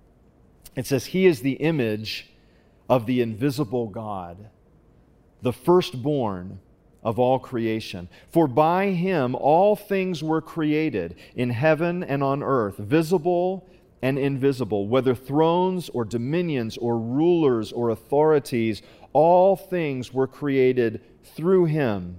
It 0.76 0.86
says, 0.86 1.06
He 1.06 1.26
is 1.26 1.40
the 1.40 1.54
image 1.54 2.30
of 2.88 3.06
the 3.06 3.20
invisible 3.20 3.88
God, 3.88 4.48
the 5.42 5.52
firstborn 5.52 6.60
of 7.02 7.18
all 7.18 7.38
creation. 7.38 8.08
For 8.30 8.48
by 8.48 8.90
him 8.90 9.34
all 9.34 9.76
things 9.76 10.22
were 10.22 10.40
created 10.40 11.16
in 11.36 11.50
heaven 11.50 12.02
and 12.02 12.22
on 12.22 12.42
earth, 12.42 12.78
visible 12.78 13.68
and 14.00 14.18
invisible, 14.18 14.88
whether 14.88 15.14
thrones 15.14 15.90
or 15.90 16.04
dominions 16.04 16.76
or 16.78 16.98
rulers 16.98 17.72
or 17.72 17.90
authorities, 17.90 18.82
all 19.12 19.56
things 19.56 20.12
were 20.12 20.26
created 20.26 21.00
through 21.22 21.66
him 21.66 22.18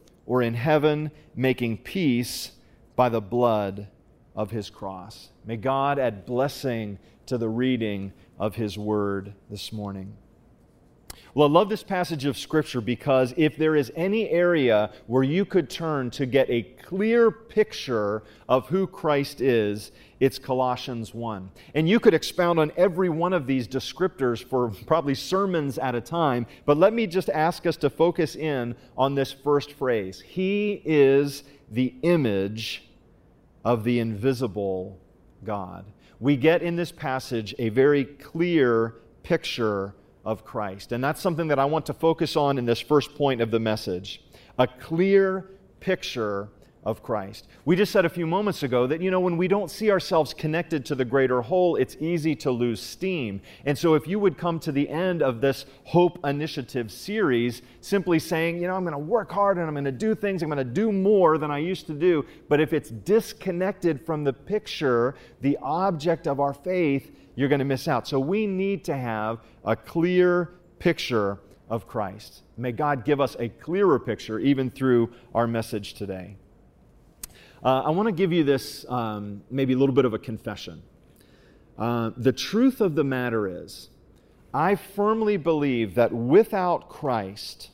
or 0.31 0.41
in 0.41 0.53
heaven, 0.53 1.11
making 1.35 1.77
peace 1.77 2.51
by 2.95 3.09
the 3.09 3.19
blood 3.19 3.85
of 4.33 4.49
his 4.49 4.69
cross. 4.69 5.27
May 5.43 5.57
God 5.57 5.99
add 5.99 6.25
blessing 6.25 6.99
to 7.25 7.37
the 7.37 7.49
reading 7.49 8.13
of 8.39 8.55
his 8.55 8.77
word 8.77 9.33
this 9.49 9.73
morning. 9.73 10.15
Well, 11.33 11.47
I 11.47 11.51
love 11.51 11.69
this 11.69 11.83
passage 11.83 12.25
of 12.25 12.37
Scripture 12.37 12.81
because 12.81 13.33
if 13.37 13.55
there 13.55 13.77
is 13.77 13.89
any 13.95 14.29
area 14.29 14.91
where 15.07 15.23
you 15.23 15.45
could 15.45 15.69
turn 15.69 16.11
to 16.11 16.25
get 16.25 16.49
a 16.49 16.63
clear 16.63 17.31
picture 17.31 18.23
of 18.49 18.67
who 18.67 18.85
Christ 18.85 19.39
is, 19.39 19.93
it's 20.19 20.37
Colossians 20.37 21.13
1. 21.13 21.49
And 21.73 21.87
you 21.87 22.01
could 22.01 22.13
expound 22.13 22.59
on 22.59 22.73
every 22.75 23.07
one 23.07 23.31
of 23.31 23.47
these 23.47 23.65
descriptors 23.65 24.43
for 24.43 24.71
probably 24.85 25.15
sermons 25.15 25.77
at 25.77 25.95
a 25.95 26.01
time, 26.01 26.47
but 26.65 26.75
let 26.75 26.91
me 26.91 27.07
just 27.07 27.29
ask 27.29 27.65
us 27.65 27.77
to 27.77 27.89
focus 27.89 28.35
in 28.35 28.75
on 28.97 29.15
this 29.15 29.31
first 29.31 29.71
phrase 29.71 30.19
He 30.19 30.81
is 30.83 31.43
the 31.71 31.93
image 32.01 32.89
of 33.63 33.85
the 33.85 33.99
invisible 33.99 34.99
God. 35.45 35.85
We 36.19 36.35
get 36.35 36.61
in 36.61 36.75
this 36.75 36.91
passage 36.91 37.55
a 37.57 37.69
very 37.69 38.03
clear 38.03 38.95
picture 39.23 39.95
of 40.25 40.43
Christ. 40.43 40.91
And 40.91 41.03
that's 41.03 41.21
something 41.21 41.47
that 41.47 41.59
I 41.59 41.65
want 41.65 41.85
to 41.87 41.93
focus 41.93 42.35
on 42.35 42.57
in 42.57 42.65
this 42.65 42.79
first 42.79 43.15
point 43.15 43.41
of 43.41 43.51
the 43.51 43.59
message 43.59 44.21
a 44.57 44.67
clear 44.67 45.49
picture 45.79 46.49
of 46.83 47.03
Christ. 47.03 47.47
We 47.63 47.75
just 47.75 47.91
said 47.91 48.05
a 48.05 48.09
few 48.09 48.25
moments 48.25 48.63
ago 48.63 48.87
that, 48.87 49.01
you 49.01 49.11
know, 49.11 49.19
when 49.19 49.37
we 49.37 49.47
don't 49.47 49.69
see 49.69 49.91
ourselves 49.91 50.33
connected 50.33 50.83
to 50.85 50.95
the 50.95 51.05
greater 51.05 51.41
whole, 51.41 51.75
it's 51.75 51.95
easy 51.99 52.35
to 52.37 52.49
lose 52.49 52.81
steam. 52.81 53.41
And 53.65 53.77
so, 53.77 53.93
if 53.93 54.07
you 54.07 54.19
would 54.19 54.37
come 54.37 54.59
to 54.61 54.71
the 54.71 54.89
end 54.89 55.21
of 55.21 55.41
this 55.41 55.65
Hope 55.83 56.19
Initiative 56.25 56.91
series 56.91 57.61
simply 57.81 58.17
saying, 58.17 58.61
you 58.61 58.67
know, 58.67 58.75
I'm 58.75 58.83
going 58.83 58.93
to 58.93 58.97
work 58.97 59.31
hard 59.31 59.57
and 59.57 59.67
I'm 59.67 59.73
going 59.73 59.85
to 59.85 59.91
do 59.91 60.15
things, 60.15 60.41
I'm 60.41 60.49
going 60.49 60.57
to 60.57 60.63
do 60.63 60.91
more 60.91 61.37
than 61.37 61.51
I 61.51 61.59
used 61.59 61.85
to 61.87 61.93
do, 61.93 62.25
but 62.49 62.59
if 62.59 62.73
it's 62.73 62.89
disconnected 62.89 64.03
from 64.03 64.23
the 64.23 64.33
picture, 64.33 65.15
the 65.41 65.57
object 65.61 66.25
of 66.27 66.39
our 66.39 66.53
faith, 66.53 67.11
you're 67.35 67.49
going 67.49 67.59
to 67.59 67.65
miss 67.65 67.87
out. 67.87 68.07
So 68.07 68.19
we 68.19 68.47
need 68.47 68.83
to 68.85 68.95
have 68.95 69.39
a 69.63 69.75
clear 69.75 70.51
picture 70.79 71.39
of 71.69 71.87
Christ. 71.87 72.41
May 72.57 72.71
God 72.71 73.05
give 73.05 73.21
us 73.21 73.35
a 73.39 73.49
clearer 73.49 73.99
picture 73.99 74.39
even 74.39 74.69
through 74.69 75.13
our 75.33 75.47
message 75.47 75.93
today. 75.93 76.35
Uh, 77.63 77.81
I 77.81 77.89
want 77.91 78.07
to 78.07 78.11
give 78.11 78.33
you 78.33 78.43
this 78.43 78.85
um, 78.89 79.43
maybe 79.49 79.73
a 79.73 79.77
little 79.77 79.95
bit 79.95 80.05
of 80.05 80.13
a 80.13 80.19
confession. 80.19 80.81
Uh, 81.77 82.11
the 82.17 82.33
truth 82.33 82.81
of 82.81 82.95
the 82.95 83.03
matter 83.03 83.47
is, 83.63 83.89
I 84.53 84.75
firmly 84.75 85.37
believe 85.37 85.95
that 85.95 86.11
without 86.11 86.89
Christ, 86.89 87.69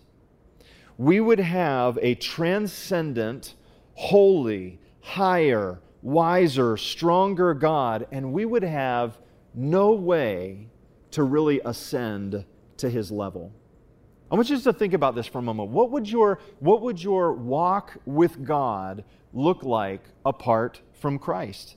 we 0.98 1.20
would 1.20 1.40
have 1.40 1.98
a 2.02 2.16
transcendent, 2.16 3.56
holy, 3.96 4.80
higher, 5.02 5.80
wiser, 6.02 6.78
stronger 6.78 7.54
God, 7.54 8.08
and 8.12 8.32
we 8.32 8.46
would 8.46 8.64
have 8.64 9.18
no 9.58 9.92
way 9.92 10.70
to 11.12 11.24
really 11.24 11.60
ascend 11.66 12.46
to 12.78 12.90
his 12.90 13.12
level. 13.12 13.52
I 14.30 14.36
want 14.36 14.50
you 14.50 14.56
just 14.56 14.66
to 14.66 14.74
think 14.74 14.94
about 14.94 15.16
this 15.16 15.26
for 15.26 15.40
a 15.40 15.42
moment. 15.42 15.70
What 15.70 15.92
would 15.92 16.10
your, 16.10 16.40
what 16.60 16.82
would 16.82 17.02
your 17.02 17.34
walk 17.34 17.98
with 18.06 18.46
God 18.46 19.04
look 19.34 19.64
like 19.64 20.04
apart 20.26 20.82
from 21.00 21.18
Christ? 21.18 21.76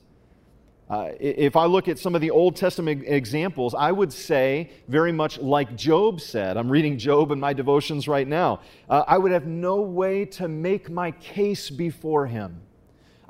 Uh, 0.91 1.13
if 1.21 1.55
I 1.55 1.67
look 1.67 1.87
at 1.87 2.01
some 2.01 2.17
of 2.17 2.21
the 2.21 2.33
Old 2.33 2.57
Testament 2.57 3.05
examples, 3.07 3.77
I 3.77 3.93
would 3.93 4.13
say, 4.13 4.71
very 4.89 5.13
much 5.13 5.39
like 5.39 5.77
Job 5.77 6.21
said, 6.21 6.57
I'm 6.57 6.69
reading 6.69 6.99
Job 6.99 7.31
in 7.31 7.39
my 7.39 7.53
devotions 7.53 8.09
right 8.09 8.27
now, 8.27 8.61
uh, 8.89 9.05
I 9.07 9.17
would 9.17 9.31
have 9.31 9.47
no 9.47 9.83
way 9.83 10.25
to 10.25 10.49
make 10.49 10.91
my 10.91 11.13
case 11.13 11.71
before 11.71 12.27
him. 12.27 12.61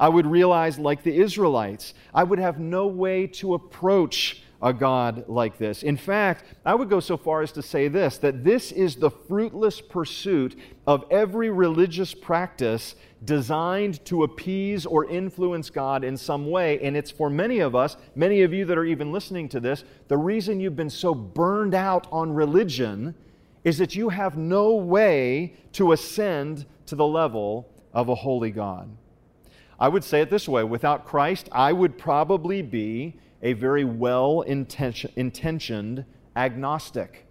I 0.00 0.08
would 0.08 0.26
realize, 0.26 0.78
like 0.78 1.02
the 1.02 1.20
Israelites, 1.20 1.92
I 2.14 2.24
would 2.24 2.38
have 2.38 2.58
no 2.58 2.86
way 2.86 3.26
to 3.26 3.52
approach 3.52 4.42
a 4.62 4.72
God 4.72 5.24
like 5.28 5.58
this. 5.58 5.82
In 5.82 5.96
fact, 5.96 6.44
I 6.64 6.74
would 6.74 6.88
go 6.88 7.00
so 7.00 7.16
far 7.16 7.42
as 7.42 7.52
to 7.52 7.62
say 7.62 7.88
this 7.88 8.18
that 8.18 8.42
this 8.42 8.72
is 8.72 8.96
the 8.96 9.10
fruitless 9.10 9.80
pursuit 9.80 10.58
of 10.86 11.04
every 11.10 11.50
religious 11.50 12.14
practice 12.14 12.94
designed 13.24 14.02
to 14.06 14.22
appease 14.22 14.86
or 14.86 15.04
influence 15.04 15.68
God 15.68 16.02
in 16.02 16.16
some 16.16 16.50
way. 16.50 16.80
And 16.80 16.96
it's 16.96 17.10
for 17.10 17.28
many 17.28 17.58
of 17.60 17.74
us, 17.74 17.96
many 18.14 18.42
of 18.42 18.52
you 18.54 18.64
that 18.66 18.78
are 18.78 18.84
even 18.84 19.12
listening 19.12 19.48
to 19.50 19.60
this, 19.60 19.84
the 20.08 20.16
reason 20.16 20.60
you've 20.60 20.76
been 20.76 20.90
so 20.90 21.14
burned 21.14 21.74
out 21.74 22.06
on 22.10 22.32
religion 22.32 23.14
is 23.64 23.76
that 23.76 23.94
you 23.94 24.08
have 24.08 24.38
no 24.38 24.74
way 24.74 25.54
to 25.72 25.92
ascend 25.92 26.64
to 26.86 26.94
the 26.94 27.06
level 27.06 27.68
of 27.92 28.08
a 28.08 28.14
holy 28.14 28.50
God. 28.50 28.88
I 29.80 29.88
would 29.88 30.04
say 30.04 30.20
it 30.20 30.30
this 30.30 30.46
way 30.48 30.62
without 30.62 31.06
Christ, 31.06 31.48
I 31.50 31.72
would 31.72 31.96
probably 31.96 32.60
be 32.60 33.18
a 33.42 33.54
very 33.54 33.84
well 33.84 34.42
intentioned 34.42 36.04
agnostic. 36.36 37.26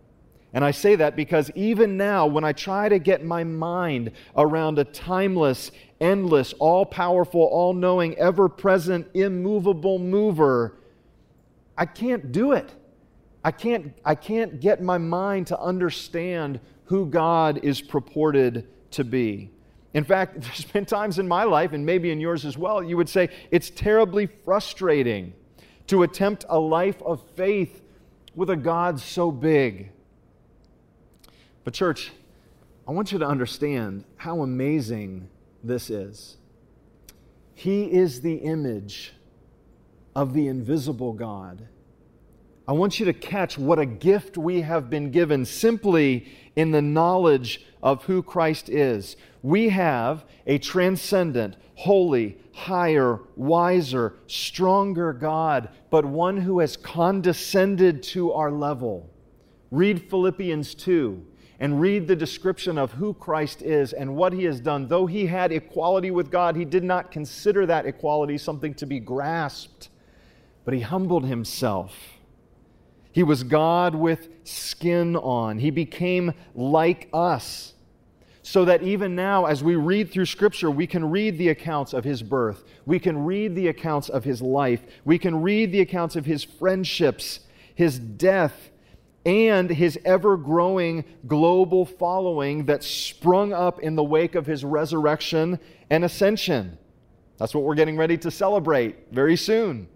And 0.51 0.65
I 0.65 0.72
say 0.72 0.96
that 0.96 1.15
because 1.15 1.51
even 1.53 1.96
now, 1.96 2.25
when 2.25 2.44
I 2.44 2.53
try 2.53 2.89
to 2.89 2.98
get 2.98 3.24
my 3.24 3.44
mind 3.44 4.12
around 4.36 4.79
a 4.79 4.84
timeless, 4.84 5.70
endless, 6.01 6.53
all 6.53 6.88
powerful, 6.88 7.41
all 7.41 7.74
knowing, 7.74 8.18
ever 8.18 8.50
present, 8.50 9.08
immovable 9.13 10.00
mover, 10.00 10.79
I 11.77 11.86
can't 11.86 12.32
do 12.32 12.53
it. 12.53 12.74
I 13.44 13.51
can't, 13.51 13.94
I 14.03 14.15
can't 14.15 14.60
get 14.60 14.82
my 14.82 14.98
mind 14.98 15.48
to 15.48 15.60
understand 15.60 16.60
who 16.86 17.06
God 17.06 17.60
is 17.63 17.79
purported 17.79 18.68
to 18.91 19.03
be. 19.03 19.51
In 19.93 20.03
fact, 20.03 20.41
there's 20.41 20.65
been 20.65 20.86
times 20.86 21.19
in 21.19 21.27
my 21.27 21.43
life, 21.43 21.74
and 21.74 21.86
maybe 21.86 22.12
in 22.12 22.19
yours 22.19 22.46
as 22.46 22.58
well, 22.58 22.84
you 22.84 22.98
would 22.98 23.10
say 23.10 23.29
it's 23.51 23.69
terribly 23.69 24.25
frustrating 24.25 25.34
to 25.88 26.03
attempt 26.03 26.46
a 26.50 26.60
life 26.60 27.01
of 27.01 27.22
faith 27.36 27.81
with 28.36 28.50
a 28.50 28.55
God 28.55 29.00
so 29.00 29.31
big. 29.31 29.91
But, 31.63 31.74
church, 31.74 32.12
I 32.88 32.91
want 32.91 33.12
you 33.12 33.19
to 33.19 33.25
understand 33.25 34.05
how 34.17 34.41
amazing 34.41 35.29
this 35.63 35.89
is. 35.89 36.38
He 37.53 37.91
is 37.91 38.22
the 38.22 38.36
image 38.36 39.13
of 40.15 40.34
the 40.34 40.48
invisible 40.48 41.13
God. 41.13 41.67
I 42.69 42.71
want 42.71 42.99
you 42.99 43.07
to 43.07 43.13
catch 43.13 43.57
what 43.57 43.79
a 43.79 43.85
gift 43.88 44.38
we 44.38 44.61
have 44.61 44.91
been 44.91 45.09
given 45.09 45.43
simply 45.43 46.27
in 46.55 46.69
the 46.69 46.83
knowledge 46.83 47.65
of 47.81 48.03
who 48.03 48.21
Christ 48.21 48.69
is. 48.69 49.15
We 49.41 49.69
have 49.69 50.23
a 50.45 50.59
transcendent, 50.59 51.55
holy, 51.73 52.38
higher, 52.53 53.21
wiser, 53.35 54.17
stronger 54.27 55.13
God, 55.13 55.69
but 55.89 56.05
one 56.05 56.38
who 56.38 56.59
has 56.59 56.77
condescended 56.77 58.03
to 58.03 58.33
our 58.33 58.51
level. 58.51 59.09
Read 59.71 60.07
Philippians 60.07 60.75
2 60.75 61.25
and 61.59 61.81
read 61.81 62.07
the 62.07 62.15
description 62.15 62.77
of 62.77 62.91
who 62.91 63.15
Christ 63.15 63.63
is 63.63 63.93
and 63.93 64.15
what 64.15 64.31
he 64.31 64.43
has 64.43 64.59
done. 64.59 64.88
Though 64.88 65.07
he 65.07 65.25
had 65.25 65.51
equality 65.51 66.11
with 66.11 66.29
God, 66.29 66.55
he 66.55 66.65
did 66.65 66.83
not 66.83 67.09
consider 67.09 67.65
that 67.65 67.88
equality 67.88 68.38
something 68.38 68.75
to 68.75 68.85
be 68.85 68.99
grasped, 68.99 69.89
but 70.65 70.75
he 70.75 70.81
humbled 70.81 71.25
himself. 71.25 72.18
He 73.19 73.23
was 73.23 73.43
God 73.43 73.95
with 73.95 74.29
skin 74.45 75.17
on. 75.17 75.59
He 75.59 75.71
became 75.71 76.31
like 76.55 77.09
us 77.11 77.73
so 78.43 78.63
that 78.63 78.81
even 78.81 79.13
now, 79.13 79.43
as 79.43 79.61
we 79.61 79.75
read 79.75 80.09
through 80.09 80.27
Scripture, 80.27 80.71
we 80.71 80.88
can 80.88 81.11
read 81.11 81.38
the 81.38 81.49
accounts 81.49 81.91
of 81.91 82.05
his 82.05 82.23
birth, 82.23 82.63
we 82.85 82.97
can 82.97 83.25
read 83.25 83.55
the 83.55 83.67
accounts 83.67 84.07
of 84.07 84.23
his 84.23 84.41
life, 84.41 84.85
we 85.03 85.19
can 85.19 85.41
read 85.41 85.73
the 85.73 85.81
accounts 85.81 86.15
of 86.15 86.25
his 86.25 86.45
friendships, 86.45 87.41
his 87.75 87.99
death, 87.99 88.69
and 89.25 89.69
his 89.69 89.99
ever 90.05 90.38
growing 90.38 91.03
global 91.27 91.85
following 91.85 92.67
that 92.67 92.85
sprung 92.85 93.51
up 93.51 93.81
in 93.81 93.97
the 93.97 94.01
wake 94.01 94.35
of 94.35 94.45
his 94.45 94.63
resurrection 94.63 95.59
and 95.89 96.05
ascension. 96.05 96.77
That's 97.38 97.53
what 97.53 97.65
we're 97.65 97.75
getting 97.75 97.97
ready 97.97 98.17
to 98.19 98.31
celebrate 98.31 99.11
very 99.11 99.35
soon. 99.35 99.89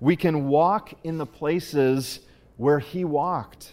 We 0.00 0.16
can 0.16 0.48
walk 0.48 0.94
in 1.04 1.18
the 1.18 1.26
places 1.26 2.20
where 2.60 2.78
he 2.78 3.06
walked. 3.06 3.72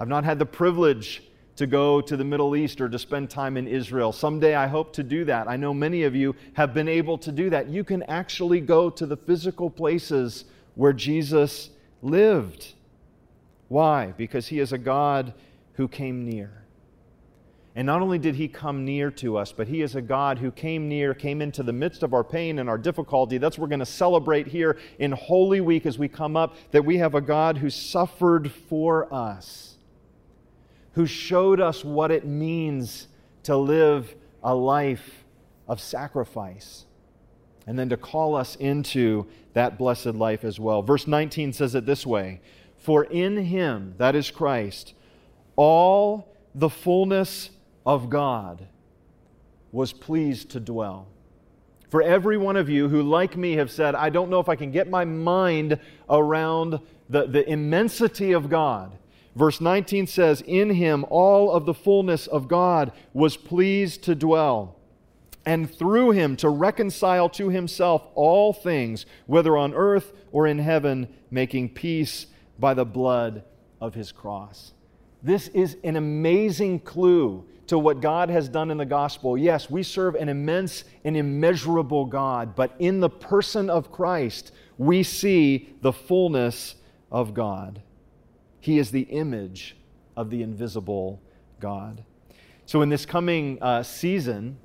I've 0.00 0.08
not 0.08 0.24
had 0.24 0.40
the 0.40 0.44
privilege 0.44 1.22
to 1.54 1.64
go 1.64 2.00
to 2.00 2.16
the 2.16 2.24
Middle 2.24 2.56
East 2.56 2.80
or 2.80 2.88
to 2.88 2.98
spend 2.98 3.30
time 3.30 3.56
in 3.56 3.68
Israel. 3.68 4.10
Someday 4.10 4.56
I 4.56 4.66
hope 4.66 4.92
to 4.94 5.04
do 5.04 5.24
that. 5.26 5.46
I 5.46 5.56
know 5.56 5.72
many 5.72 6.02
of 6.02 6.16
you 6.16 6.34
have 6.54 6.74
been 6.74 6.88
able 6.88 7.18
to 7.18 7.30
do 7.30 7.50
that. 7.50 7.68
You 7.68 7.84
can 7.84 8.02
actually 8.02 8.60
go 8.60 8.90
to 8.90 9.06
the 9.06 9.16
physical 9.16 9.70
places 9.70 10.46
where 10.74 10.92
Jesus 10.92 11.70
lived. 12.02 12.72
Why? 13.68 14.12
Because 14.16 14.48
he 14.48 14.58
is 14.58 14.72
a 14.72 14.78
God 14.78 15.32
who 15.74 15.86
came 15.86 16.28
near. 16.28 16.59
And 17.76 17.86
not 17.86 18.02
only 18.02 18.18
did 18.18 18.34
he 18.34 18.48
come 18.48 18.84
near 18.84 19.10
to 19.12 19.36
us, 19.36 19.52
but 19.52 19.68
he 19.68 19.80
is 19.80 19.94
a 19.94 20.02
God 20.02 20.38
who 20.38 20.50
came 20.50 20.88
near, 20.88 21.14
came 21.14 21.40
into 21.40 21.62
the 21.62 21.72
midst 21.72 22.02
of 22.02 22.12
our 22.12 22.24
pain 22.24 22.58
and 22.58 22.68
our 22.68 22.78
difficulty. 22.78 23.38
That's 23.38 23.56
what 23.56 23.62
we're 23.62 23.68
going 23.68 23.80
to 23.80 23.86
celebrate 23.86 24.48
here 24.48 24.76
in 24.98 25.12
Holy 25.12 25.60
Week 25.60 25.86
as 25.86 25.98
we 25.98 26.08
come 26.08 26.36
up, 26.36 26.56
that 26.72 26.84
we 26.84 26.98
have 26.98 27.14
a 27.14 27.20
God 27.20 27.58
who 27.58 27.70
suffered 27.70 28.50
for 28.50 29.12
us 29.14 29.70
who 30.92 31.06
showed 31.06 31.60
us 31.60 31.84
what 31.84 32.10
it 32.10 32.26
means 32.26 33.08
to 33.44 33.56
live 33.56 34.14
a 34.42 34.54
life 34.54 35.24
of 35.68 35.80
sacrifice 35.80 36.84
and 37.66 37.78
then 37.78 37.88
to 37.88 37.96
call 37.96 38.34
us 38.34 38.56
into 38.56 39.26
that 39.52 39.78
blessed 39.78 40.06
life 40.06 40.44
as 40.44 40.58
well. 40.58 40.82
Verse 40.82 41.06
19 41.06 41.52
says 41.52 41.74
it 41.74 41.86
this 41.86 42.04
way 42.06 42.40
For 42.76 43.04
in 43.04 43.36
him, 43.36 43.94
that 43.98 44.14
is 44.14 44.30
Christ, 44.30 44.94
all 45.56 46.36
the 46.54 46.70
fullness 46.70 47.50
of 47.84 48.10
God 48.10 48.66
was 49.72 49.92
pleased 49.92 50.50
to 50.50 50.60
dwell. 50.60 51.06
For 51.88 52.02
every 52.02 52.36
one 52.36 52.56
of 52.56 52.68
you 52.68 52.88
who, 52.88 53.02
like 53.02 53.36
me, 53.36 53.54
have 53.54 53.70
said, 53.70 53.94
I 53.94 54.10
don't 54.10 54.30
know 54.30 54.40
if 54.40 54.48
I 54.48 54.56
can 54.56 54.70
get 54.70 54.88
my 54.88 55.04
mind 55.04 55.78
around 56.08 56.80
the, 57.08 57.26
the 57.26 57.48
immensity 57.48 58.32
of 58.32 58.48
God 58.48 58.96
Verse 59.36 59.60
19 59.60 60.06
says, 60.06 60.42
In 60.46 60.70
him 60.70 61.04
all 61.08 61.52
of 61.52 61.64
the 61.64 61.74
fullness 61.74 62.26
of 62.26 62.48
God 62.48 62.92
was 63.12 63.36
pleased 63.36 64.02
to 64.04 64.14
dwell, 64.14 64.76
and 65.46 65.72
through 65.72 66.10
him 66.10 66.36
to 66.36 66.48
reconcile 66.48 67.28
to 67.30 67.48
himself 67.48 68.02
all 68.14 68.52
things, 68.52 69.06
whether 69.26 69.56
on 69.56 69.72
earth 69.74 70.12
or 70.32 70.46
in 70.46 70.58
heaven, 70.58 71.08
making 71.30 71.70
peace 71.70 72.26
by 72.58 72.74
the 72.74 72.84
blood 72.84 73.44
of 73.80 73.94
his 73.94 74.12
cross. 74.12 74.72
This 75.22 75.48
is 75.48 75.76
an 75.84 75.96
amazing 75.96 76.80
clue 76.80 77.46
to 77.70 77.78
what 77.78 78.00
God 78.00 78.30
has 78.30 78.48
done 78.48 78.72
in 78.72 78.78
the 78.78 78.84
gospel. 78.84 79.38
Yes, 79.38 79.70
we 79.70 79.84
serve 79.84 80.16
an 80.16 80.28
immense 80.28 80.82
and 81.04 81.16
immeasurable 81.16 82.04
God, 82.04 82.56
but 82.56 82.74
in 82.80 82.98
the 82.98 83.08
person 83.08 83.70
of 83.70 83.92
Christ, 83.92 84.50
we 84.76 85.04
see 85.04 85.72
the 85.80 85.92
fullness 85.92 86.74
of 87.12 87.32
God. 87.32 87.80
He 88.58 88.80
is 88.80 88.90
the 88.90 89.02
image 89.02 89.76
of 90.16 90.30
the 90.30 90.42
invisible 90.42 91.22
God. 91.60 92.02
So, 92.66 92.82
in 92.82 92.88
this 92.88 93.06
coming 93.06 93.62
uh, 93.62 93.84
season, 93.84 94.58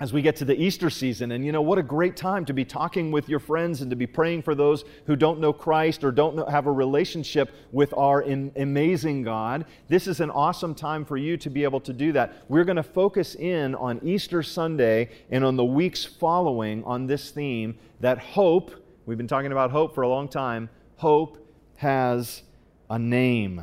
as 0.00 0.12
we 0.12 0.22
get 0.22 0.34
to 0.36 0.44
the 0.44 0.60
Easter 0.60 0.90
season, 0.90 1.32
and 1.32 1.44
you 1.46 1.52
know, 1.52 1.62
what 1.62 1.78
a 1.78 1.82
great 1.82 2.16
time 2.16 2.44
to 2.44 2.52
be 2.52 2.64
talking 2.64 3.12
with 3.12 3.28
your 3.28 3.38
friends 3.38 3.80
and 3.80 3.90
to 3.90 3.96
be 3.96 4.06
praying 4.06 4.42
for 4.42 4.54
those 4.54 4.84
who 5.06 5.14
don't 5.14 5.38
know 5.38 5.52
Christ 5.52 6.02
or 6.02 6.10
don't 6.10 6.34
know, 6.34 6.44
have 6.46 6.66
a 6.66 6.72
relationship 6.72 7.50
with 7.70 7.94
our 7.96 8.22
in, 8.22 8.50
amazing 8.56 9.22
God. 9.22 9.66
This 9.86 10.08
is 10.08 10.18
an 10.18 10.30
awesome 10.30 10.74
time 10.74 11.04
for 11.04 11.16
you 11.16 11.36
to 11.36 11.48
be 11.48 11.62
able 11.62 11.80
to 11.80 11.92
do 11.92 12.10
that. 12.12 12.34
We're 12.48 12.64
going 12.64 12.76
to 12.76 12.82
focus 12.82 13.36
in 13.36 13.76
on 13.76 14.00
Easter 14.02 14.42
Sunday 14.42 15.10
and 15.30 15.44
on 15.44 15.54
the 15.56 15.64
weeks 15.64 16.04
following 16.04 16.82
on 16.84 17.06
this 17.06 17.30
theme 17.30 17.78
that 18.00 18.18
hope, 18.18 18.72
we've 19.06 19.18
been 19.18 19.28
talking 19.28 19.52
about 19.52 19.70
hope 19.70 19.94
for 19.94 20.02
a 20.02 20.08
long 20.08 20.26
time, 20.26 20.68
hope 20.96 21.38
has 21.76 22.42
a 22.90 22.98
name. 22.98 23.62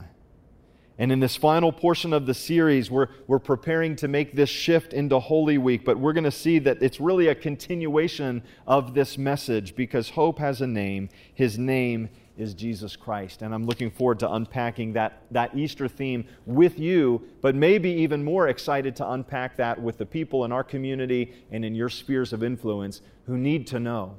And 1.01 1.11
in 1.11 1.19
this 1.19 1.35
final 1.35 1.71
portion 1.71 2.13
of 2.13 2.27
the 2.27 2.33
series, 2.35 2.91
we're, 2.91 3.07
we're 3.25 3.39
preparing 3.39 3.95
to 3.95 4.07
make 4.07 4.35
this 4.35 4.51
shift 4.51 4.93
into 4.93 5.17
Holy 5.17 5.57
Week, 5.57 5.83
but 5.83 5.97
we're 5.97 6.13
going 6.13 6.25
to 6.25 6.31
see 6.31 6.59
that 6.59 6.77
it's 6.83 6.99
really 6.99 7.27
a 7.29 7.33
continuation 7.33 8.43
of 8.67 8.93
this 8.93 9.17
message 9.17 9.75
because 9.75 10.11
hope 10.11 10.37
has 10.37 10.61
a 10.61 10.67
name. 10.67 11.09
His 11.33 11.57
name 11.57 12.09
is 12.37 12.53
Jesus 12.53 12.95
Christ. 12.95 13.41
And 13.41 13.51
I'm 13.51 13.65
looking 13.65 13.89
forward 13.89 14.19
to 14.19 14.31
unpacking 14.31 14.93
that, 14.93 15.23
that 15.31 15.57
Easter 15.57 15.87
theme 15.87 16.23
with 16.45 16.77
you, 16.77 17.23
but 17.41 17.55
maybe 17.55 17.89
even 17.89 18.23
more 18.23 18.47
excited 18.47 18.95
to 18.97 19.09
unpack 19.09 19.57
that 19.57 19.81
with 19.81 19.97
the 19.97 20.05
people 20.05 20.45
in 20.45 20.51
our 20.51 20.63
community 20.63 21.33
and 21.49 21.65
in 21.65 21.73
your 21.73 21.89
spheres 21.89 22.31
of 22.31 22.43
influence 22.43 23.01
who 23.25 23.39
need 23.39 23.65
to 23.65 23.79
know 23.79 24.17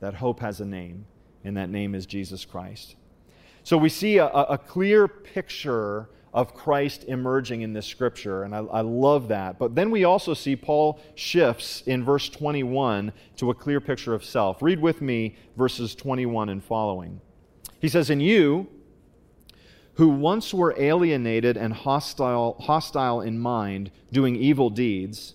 that 0.00 0.12
hope 0.12 0.40
has 0.40 0.60
a 0.60 0.66
name, 0.66 1.06
and 1.42 1.56
that 1.56 1.70
name 1.70 1.94
is 1.94 2.04
Jesus 2.04 2.44
Christ. 2.44 2.96
So 3.62 3.78
we 3.78 3.88
see 3.88 4.18
a, 4.18 4.26
a 4.26 4.58
clear 4.58 5.08
picture 5.08 6.10
of 6.32 6.54
Christ 6.54 7.04
emerging 7.08 7.62
in 7.62 7.72
this 7.72 7.86
scripture, 7.86 8.42
and 8.42 8.54
I, 8.54 8.58
I, 8.58 8.80
love 8.82 9.28
that. 9.28 9.58
But 9.58 9.74
then 9.74 9.90
we 9.90 10.04
also 10.04 10.34
see 10.34 10.56
Paul 10.56 11.00
shifts 11.14 11.82
in 11.86 12.04
verse 12.04 12.28
21 12.28 13.12
to 13.36 13.50
a 13.50 13.54
clear 13.54 13.80
picture 13.80 14.14
of 14.14 14.24
self. 14.24 14.62
Read 14.62 14.80
with 14.80 15.00
me 15.00 15.36
verses 15.56 15.94
21 15.94 16.48
and 16.50 16.62
following. 16.62 17.20
He 17.80 17.88
says, 17.88 18.10
"In 18.10 18.20
you, 18.20 18.68
who 19.94 20.08
once 20.08 20.54
were 20.54 20.74
alienated 20.78 21.56
and 21.56 21.72
hostile, 21.72 22.56
hostile 22.60 23.20
in 23.20 23.38
mind, 23.38 23.90
doing 24.12 24.36
evil 24.36 24.70
deeds, 24.70 25.34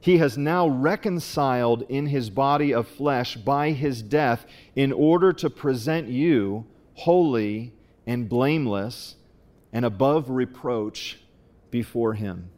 he 0.00 0.18
has 0.18 0.36
now 0.36 0.68
reconciled 0.68 1.82
in 1.88 2.06
his 2.06 2.28
body 2.28 2.74
of 2.74 2.86
flesh 2.86 3.36
by 3.36 3.70
his 3.70 4.02
death 4.02 4.46
in 4.76 4.92
order 4.92 5.32
to 5.32 5.48
present 5.48 6.08
you 6.08 6.66
holy 6.94 7.72
and 8.06 8.28
blameless 8.28 9.16
and 9.74 9.84
above 9.84 10.30
reproach 10.30 11.18
before 11.70 12.14
him. 12.14 12.48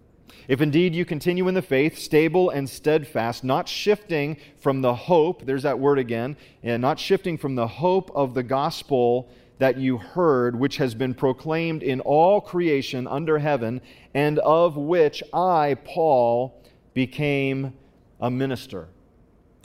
If 0.46 0.60
indeed 0.60 0.94
you 0.94 1.04
continue 1.04 1.48
in 1.48 1.54
the 1.54 1.62
faith, 1.62 1.98
stable 1.98 2.50
and 2.50 2.68
steadfast, 2.70 3.42
not 3.42 3.68
shifting 3.68 4.36
from 4.58 4.82
the 4.82 4.94
hope, 4.94 5.44
there's 5.44 5.64
that 5.64 5.80
word 5.80 5.98
again, 5.98 6.36
and 6.62 6.80
not 6.80 7.00
shifting 7.00 7.38
from 7.38 7.56
the 7.56 7.66
hope 7.66 8.12
of 8.14 8.34
the 8.34 8.42
gospel 8.44 9.28
that 9.58 9.78
you 9.78 9.96
heard, 9.96 10.54
which 10.58 10.76
has 10.76 10.94
been 10.94 11.14
proclaimed 11.14 11.82
in 11.82 12.00
all 12.00 12.40
creation 12.40 13.08
under 13.08 13.38
heaven, 13.38 13.80
and 14.12 14.38
of 14.40 14.76
which 14.76 15.22
I, 15.32 15.76
Paul, 15.84 16.62
became 16.92 17.72
a 18.20 18.30
minister. 18.30 18.88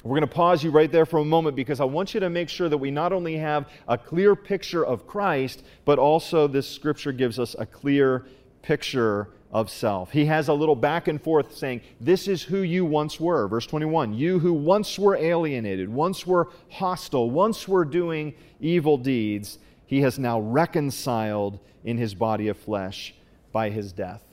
We're 0.03 0.17
going 0.17 0.27
to 0.27 0.35
pause 0.35 0.63
you 0.63 0.71
right 0.71 0.91
there 0.91 1.05
for 1.05 1.19
a 1.19 1.25
moment 1.25 1.55
because 1.55 1.79
I 1.79 1.83
want 1.83 2.13
you 2.13 2.19
to 2.21 2.29
make 2.29 2.49
sure 2.49 2.67
that 2.69 2.77
we 2.77 2.89
not 2.89 3.13
only 3.13 3.37
have 3.37 3.69
a 3.87 3.97
clear 3.97 4.35
picture 4.35 4.83
of 4.83 5.05
Christ, 5.05 5.63
but 5.85 5.99
also 5.99 6.47
this 6.47 6.67
scripture 6.67 7.11
gives 7.11 7.37
us 7.37 7.55
a 7.59 7.65
clear 7.65 8.25
picture 8.63 9.29
of 9.51 9.69
self. 9.69 10.11
He 10.11 10.25
has 10.25 10.47
a 10.47 10.53
little 10.53 10.75
back 10.75 11.07
and 11.07 11.21
forth 11.21 11.55
saying, 11.55 11.81
This 11.99 12.27
is 12.27 12.41
who 12.41 12.61
you 12.61 12.85
once 12.85 13.19
were. 13.19 13.47
Verse 13.47 13.67
21 13.67 14.13
You 14.13 14.39
who 14.39 14.53
once 14.53 14.97
were 14.97 15.15
alienated, 15.15 15.89
once 15.89 16.25
were 16.25 16.49
hostile, 16.69 17.29
once 17.29 17.67
were 17.67 17.85
doing 17.85 18.33
evil 18.59 18.97
deeds, 18.97 19.59
he 19.85 20.01
has 20.01 20.17
now 20.17 20.39
reconciled 20.39 21.59
in 21.83 21.97
his 21.97 22.15
body 22.15 22.47
of 22.47 22.57
flesh 22.57 23.13
by 23.51 23.69
his 23.69 23.91
death. 23.91 24.23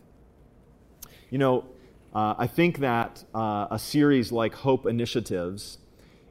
You 1.30 1.38
know, 1.38 1.64
uh, 2.14 2.34
I 2.38 2.46
think 2.46 2.78
that 2.78 3.22
uh, 3.34 3.66
a 3.70 3.78
series 3.78 4.32
like 4.32 4.54
Hope 4.54 4.86
Initiatives, 4.86 5.78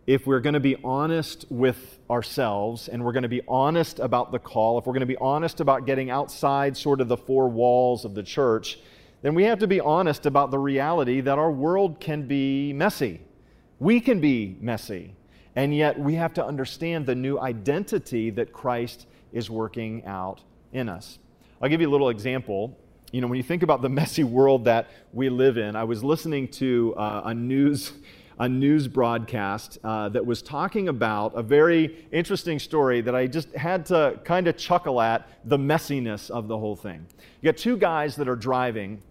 if 0.07 0.25
we're 0.25 0.39
going 0.39 0.55
to 0.55 0.59
be 0.59 0.75
honest 0.83 1.45
with 1.49 1.99
ourselves 2.09 2.87
and 2.87 3.03
we're 3.05 3.11
going 3.11 3.23
to 3.23 3.29
be 3.29 3.41
honest 3.47 3.99
about 3.99 4.31
the 4.31 4.39
call, 4.39 4.79
if 4.79 4.87
we're 4.87 4.93
going 4.93 5.01
to 5.01 5.05
be 5.05 5.17
honest 5.17 5.59
about 5.59 5.85
getting 5.85 6.09
outside 6.09 6.75
sort 6.75 6.99
of 6.99 7.07
the 7.07 7.17
four 7.17 7.47
walls 7.47 8.05
of 8.05 8.15
the 8.15 8.23
church, 8.23 8.79
then 9.21 9.35
we 9.35 9.43
have 9.43 9.59
to 9.59 9.67
be 9.67 9.79
honest 9.79 10.25
about 10.25 10.49
the 10.49 10.57
reality 10.57 11.21
that 11.21 11.37
our 11.37 11.51
world 11.51 11.99
can 11.99 12.27
be 12.27 12.73
messy. 12.73 13.21
We 13.79 13.99
can 13.99 14.19
be 14.19 14.57
messy. 14.59 15.13
And 15.55 15.75
yet 15.75 15.99
we 15.99 16.15
have 16.15 16.33
to 16.35 16.45
understand 16.45 17.05
the 17.05 17.15
new 17.15 17.39
identity 17.39 18.31
that 18.31 18.51
Christ 18.51 19.05
is 19.31 19.49
working 19.49 20.05
out 20.05 20.41
in 20.73 20.89
us. 20.89 21.19
I'll 21.61 21.69
give 21.69 21.81
you 21.81 21.89
a 21.89 21.91
little 21.91 22.09
example 22.09 22.77
you 23.11 23.21
know, 23.21 23.27
when 23.27 23.37
you 23.37 23.43
think 23.43 23.63
about 23.63 23.81
the 23.81 23.89
messy 24.01 24.23
world 24.23 24.65
that 24.65 24.89
we 25.13 25.29
live 25.29 25.57
in, 25.57 25.75
I 25.75 25.83
was 25.83 26.03
listening 26.03 26.47
to 26.49 26.93
uh, 26.97 27.21
a 27.25 27.33
news 27.33 27.93
a 28.39 28.47
news 28.47 28.87
broadcast 28.87 29.79
uh, 29.83 30.09
that 30.09 30.23
was 30.23 30.43
talking 30.43 30.89
about 30.89 31.33
a 31.33 31.41
very 31.41 32.05
interesting 32.11 32.59
story 32.59 33.01
that 33.01 33.15
I 33.15 33.25
just 33.25 33.51
had 33.53 33.83
to 33.87 34.19
kind 34.23 34.47
of 34.47 34.57
chuckle 34.57 35.01
at 35.01 35.27
the 35.45 35.57
messiness 35.57 36.29
of 36.29 36.47
the 36.47 36.55
whole 36.55 36.75
thing. 36.75 37.05
You 37.41 37.51
got 37.51 37.57
two 37.57 37.77
guys 37.77 38.15
that 38.17 38.27
are 38.27 38.35
driving 38.35 39.01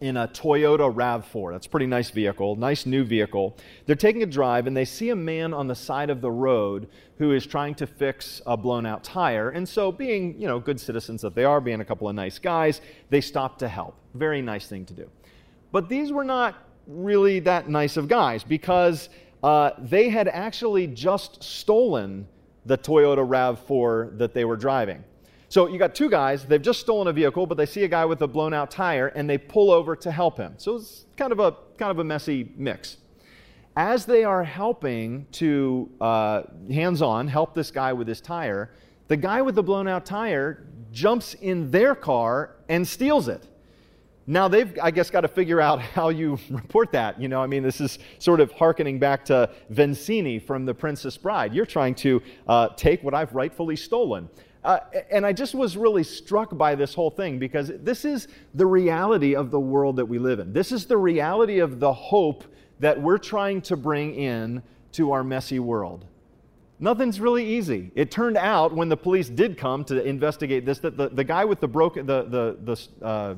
in 0.00 0.16
a 0.16 0.28
Toyota 0.28 0.92
RAV4. 0.92 1.52
That's 1.52 1.66
a 1.66 1.70
pretty 1.70 1.86
nice 1.86 2.10
vehicle, 2.10 2.56
nice 2.56 2.84
new 2.84 3.02
vehicle. 3.04 3.56
They're 3.86 3.96
taking 3.96 4.22
a 4.22 4.26
drive 4.26 4.66
and 4.66 4.76
they 4.76 4.84
see 4.84 5.10
a 5.10 5.16
man 5.16 5.54
on 5.54 5.68
the 5.68 5.74
side 5.74 6.10
of 6.10 6.20
the 6.20 6.30
road 6.30 6.88
who 7.18 7.32
is 7.32 7.46
trying 7.46 7.74
to 7.76 7.86
fix 7.86 8.42
a 8.46 8.56
blown 8.56 8.84
out 8.84 9.02
tire. 9.02 9.50
And 9.50 9.66
so, 9.66 9.90
being, 9.90 10.38
you 10.38 10.46
know, 10.46 10.58
good 10.58 10.78
citizens 10.78 11.22
that 11.22 11.34
they 11.34 11.44
are, 11.44 11.60
being 11.60 11.80
a 11.80 11.84
couple 11.84 12.08
of 12.08 12.14
nice 12.14 12.38
guys, 12.38 12.82
they 13.08 13.22
stop 13.22 13.58
to 13.60 13.68
help. 13.68 13.96
Very 14.14 14.42
nice 14.42 14.66
thing 14.66 14.84
to 14.86 14.94
do. 14.94 15.08
But 15.72 15.88
these 15.88 16.12
were 16.12 16.24
not 16.24 16.56
really 16.86 17.40
that 17.40 17.68
nice 17.68 17.96
of 17.96 18.06
guys 18.06 18.44
because 18.44 19.08
uh, 19.42 19.70
they 19.78 20.08
had 20.08 20.28
actually 20.28 20.86
just 20.86 21.42
stolen 21.42 22.28
the 22.66 22.76
Toyota 22.76 23.26
RAV4 23.26 24.18
that 24.18 24.34
they 24.34 24.44
were 24.44 24.56
driving. 24.56 25.04
So 25.48 25.68
you 25.68 25.78
got 25.78 25.94
two 25.94 26.10
guys, 26.10 26.44
they've 26.44 26.60
just 26.60 26.80
stolen 26.80 27.06
a 27.06 27.12
vehicle, 27.12 27.46
but 27.46 27.56
they 27.56 27.66
see 27.66 27.84
a 27.84 27.88
guy 27.88 28.04
with 28.04 28.20
a 28.22 28.26
blown 28.26 28.52
out 28.52 28.70
tire 28.70 29.08
and 29.08 29.30
they 29.30 29.38
pull 29.38 29.70
over 29.70 29.94
to 29.96 30.10
help 30.10 30.38
him. 30.38 30.54
So 30.56 30.76
it's 30.76 31.04
kind 31.16 31.32
of 31.32 31.38
a 31.38 31.56
kind 31.78 31.90
of 31.90 31.98
a 31.98 32.04
messy 32.04 32.52
mix. 32.56 32.96
As 33.76 34.06
they 34.06 34.24
are 34.24 34.42
helping 34.42 35.26
to 35.32 35.90
uh, 36.00 36.42
hands 36.70 37.02
on 37.02 37.28
help 37.28 37.54
this 37.54 37.70
guy 37.70 37.92
with 37.92 38.08
his 38.08 38.20
tire, 38.20 38.70
the 39.08 39.16
guy 39.16 39.42
with 39.42 39.54
the 39.54 39.62
blown 39.62 39.86
out 39.86 40.04
tire 40.04 40.66
jumps 40.90 41.34
in 41.34 41.70
their 41.70 41.94
car 41.94 42.56
and 42.68 42.86
steals 42.86 43.28
it. 43.28 43.46
Now 44.26 44.48
they've, 44.48 44.76
I 44.82 44.90
guess, 44.90 45.08
got 45.10 45.20
to 45.20 45.28
figure 45.28 45.60
out 45.60 45.80
how 45.96 46.08
you 46.08 46.38
report 46.50 46.90
that. 46.92 47.20
You 47.20 47.28
know, 47.28 47.40
I 47.40 47.46
mean, 47.46 47.62
this 47.62 47.80
is 47.80 47.98
sort 48.18 48.40
of 48.40 48.50
harkening 48.52 48.98
back 48.98 49.24
to 49.26 49.50
Vizzini 49.72 50.42
from 50.42 50.64
The 50.64 50.74
Princess 50.74 51.16
Bride. 51.16 51.54
You're 51.54 51.66
trying 51.66 51.94
to 51.96 52.22
uh, 52.48 52.68
take 52.76 53.02
what 53.04 53.14
I've 53.14 53.34
rightfully 53.34 53.76
stolen. 53.76 54.28
Uh, 54.66 54.80
and 55.12 55.24
I 55.24 55.32
just 55.32 55.54
was 55.54 55.76
really 55.76 56.02
struck 56.02 56.58
by 56.58 56.74
this 56.74 56.92
whole 56.92 57.08
thing 57.08 57.38
because 57.38 57.70
this 57.82 58.04
is 58.04 58.26
the 58.52 58.66
reality 58.66 59.36
of 59.36 59.52
the 59.52 59.60
world 59.60 59.94
that 59.94 60.06
we 60.06 60.18
live 60.18 60.40
in. 60.40 60.52
This 60.52 60.72
is 60.72 60.86
the 60.86 60.96
reality 60.96 61.60
of 61.60 61.78
the 61.78 61.92
hope 61.92 62.42
that 62.80 63.00
we're 63.00 63.16
trying 63.16 63.60
to 63.62 63.76
bring 63.76 64.16
in 64.16 64.60
to 64.90 65.12
our 65.12 65.22
messy 65.22 65.60
world. 65.60 66.04
Nothing's 66.80 67.20
really 67.20 67.46
easy. 67.46 67.92
It 67.94 68.10
turned 68.10 68.36
out 68.36 68.74
when 68.74 68.88
the 68.88 68.96
police 68.96 69.28
did 69.28 69.56
come 69.56 69.84
to 69.84 70.04
investigate 70.04 70.66
this 70.66 70.80
that 70.80 70.96
the, 70.96 71.10
the 71.10 71.22
guy 71.22 71.44
with 71.44 71.60
the 71.60 71.68
broken 71.68 72.04
the 72.04 72.24
the 72.24 72.58
the, 73.00 73.06
uh, 73.06 73.34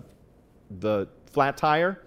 the 0.80 1.08
flat 1.30 1.58
tire, 1.58 2.04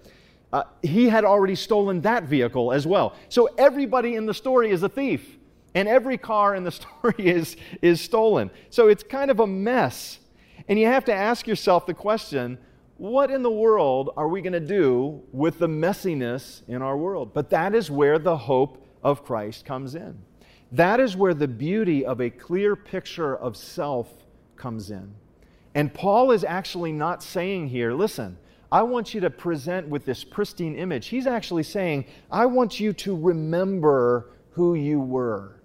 uh, 0.52 0.64
he 0.82 1.08
had 1.08 1.24
already 1.24 1.54
stolen 1.54 2.00
that 2.00 2.24
vehicle 2.24 2.72
as 2.72 2.88
well. 2.88 3.14
So 3.28 3.48
everybody 3.56 4.16
in 4.16 4.26
the 4.26 4.34
story 4.34 4.72
is 4.72 4.82
a 4.82 4.88
thief. 4.88 5.38
And 5.74 5.88
every 5.88 6.18
car 6.18 6.54
in 6.54 6.64
the 6.64 6.70
story 6.80 7.14
is, 7.18 7.56
is 7.80 8.00
stolen. 8.00 8.50
So 8.70 8.88
it's 8.88 9.02
kind 9.02 9.30
of 9.30 9.40
a 9.40 9.46
mess. 9.46 10.18
And 10.68 10.78
you 10.78 10.86
have 10.86 11.04
to 11.06 11.14
ask 11.14 11.46
yourself 11.46 11.86
the 11.86 11.94
question 11.94 12.58
what 12.98 13.32
in 13.32 13.42
the 13.42 13.50
world 13.50 14.10
are 14.16 14.28
we 14.28 14.42
going 14.42 14.52
to 14.52 14.60
do 14.60 15.22
with 15.32 15.58
the 15.58 15.66
messiness 15.66 16.62
in 16.68 16.82
our 16.82 16.96
world? 16.96 17.34
But 17.34 17.50
that 17.50 17.74
is 17.74 17.90
where 17.90 18.18
the 18.18 18.36
hope 18.36 18.86
of 19.02 19.24
Christ 19.24 19.64
comes 19.64 19.96
in. 19.96 20.18
That 20.70 21.00
is 21.00 21.16
where 21.16 21.34
the 21.34 21.48
beauty 21.48 22.04
of 22.04 22.20
a 22.20 22.30
clear 22.30 22.76
picture 22.76 23.36
of 23.36 23.56
self 23.56 24.08
comes 24.56 24.92
in. 24.92 25.14
And 25.74 25.92
Paul 25.92 26.30
is 26.30 26.44
actually 26.44 26.92
not 26.92 27.22
saying 27.22 27.70
here, 27.70 27.92
listen, 27.92 28.38
I 28.70 28.82
want 28.82 29.14
you 29.14 29.20
to 29.22 29.30
present 29.30 29.88
with 29.88 30.04
this 30.04 30.22
pristine 30.22 30.76
image. 30.76 31.08
He's 31.08 31.26
actually 31.26 31.64
saying, 31.64 32.06
I 32.30 32.46
want 32.46 32.78
you 32.78 32.92
to 32.92 33.16
remember 33.16 34.30
who 34.52 34.74
you 34.74 35.00
were. 35.00 35.60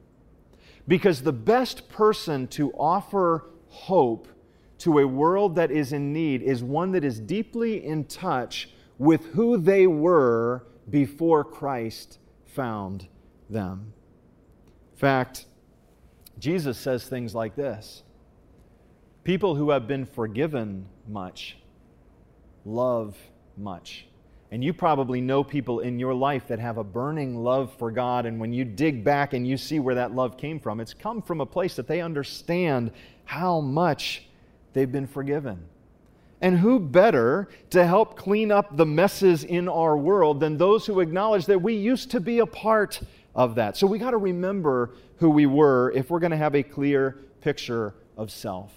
Because 0.87 1.21
the 1.21 1.33
best 1.33 1.89
person 1.89 2.47
to 2.49 2.71
offer 2.73 3.49
hope 3.67 4.27
to 4.79 4.99
a 4.99 5.07
world 5.07 5.55
that 5.55 5.71
is 5.71 5.91
in 5.91 6.13
need 6.13 6.41
is 6.41 6.63
one 6.63 6.91
that 6.91 7.03
is 7.03 7.19
deeply 7.19 7.83
in 7.83 8.05
touch 8.05 8.69
with 8.97 9.25
who 9.33 9.57
they 9.57 9.87
were 9.87 10.65
before 10.89 11.43
Christ 11.43 12.19
found 12.45 13.07
them. 13.49 13.93
In 14.93 14.97
fact, 14.97 15.45
Jesus 16.39 16.77
says 16.77 17.05
things 17.05 17.35
like 17.35 17.55
this 17.55 18.03
People 19.23 19.55
who 19.55 19.71
have 19.71 19.87
been 19.87 20.05
forgiven 20.05 20.87
much 21.07 21.57
love 22.65 23.15
much. 23.57 24.07
And 24.51 24.63
you 24.63 24.73
probably 24.73 25.19
know 25.19 25.43
people 25.43 25.81
in 25.81 25.99
your 25.99 26.13
life 26.13 26.47
that 26.47 26.59
have 26.59 26.77
a 26.77 26.83
burning 26.83 27.43
love 27.43 27.73
for 27.77 27.91
God. 27.91 28.25
And 28.25 28.39
when 28.39 28.53
you 28.53 28.63
dig 28.63 29.03
back 29.03 29.33
and 29.33 29.45
you 29.45 29.57
see 29.57 29.79
where 29.79 29.95
that 29.95 30.15
love 30.15 30.37
came 30.37 30.59
from, 30.59 30.79
it's 30.79 30.93
come 30.93 31.21
from 31.21 31.41
a 31.41 31.45
place 31.45 31.75
that 31.75 31.87
they 31.87 31.99
understand 31.99 32.91
how 33.25 33.59
much 33.59 34.23
they've 34.71 34.91
been 34.91 35.07
forgiven. 35.07 35.65
And 36.39 36.57
who 36.57 36.79
better 36.79 37.49
to 37.71 37.85
help 37.85 38.15
clean 38.15 38.51
up 38.51 38.77
the 38.77 38.85
messes 38.85 39.43
in 39.43 39.67
our 39.67 39.97
world 39.97 40.39
than 40.39 40.57
those 40.57 40.85
who 40.85 40.99
acknowledge 40.99 41.47
that 41.47 41.61
we 41.61 41.73
used 41.73 42.11
to 42.11 42.19
be 42.19 42.39
a 42.39 42.45
part 42.45 43.01
of 43.35 43.55
that? 43.55 43.75
So 43.75 43.85
we 43.87 43.99
got 43.99 44.11
to 44.11 44.17
remember 44.17 44.91
who 45.17 45.29
we 45.29 45.45
were 45.45 45.91
if 45.95 46.09
we're 46.09 46.19
going 46.19 46.31
to 46.31 46.37
have 46.37 46.55
a 46.55 46.63
clear 46.63 47.17
picture 47.41 47.95
of 48.15 48.31
self. 48.31 48.71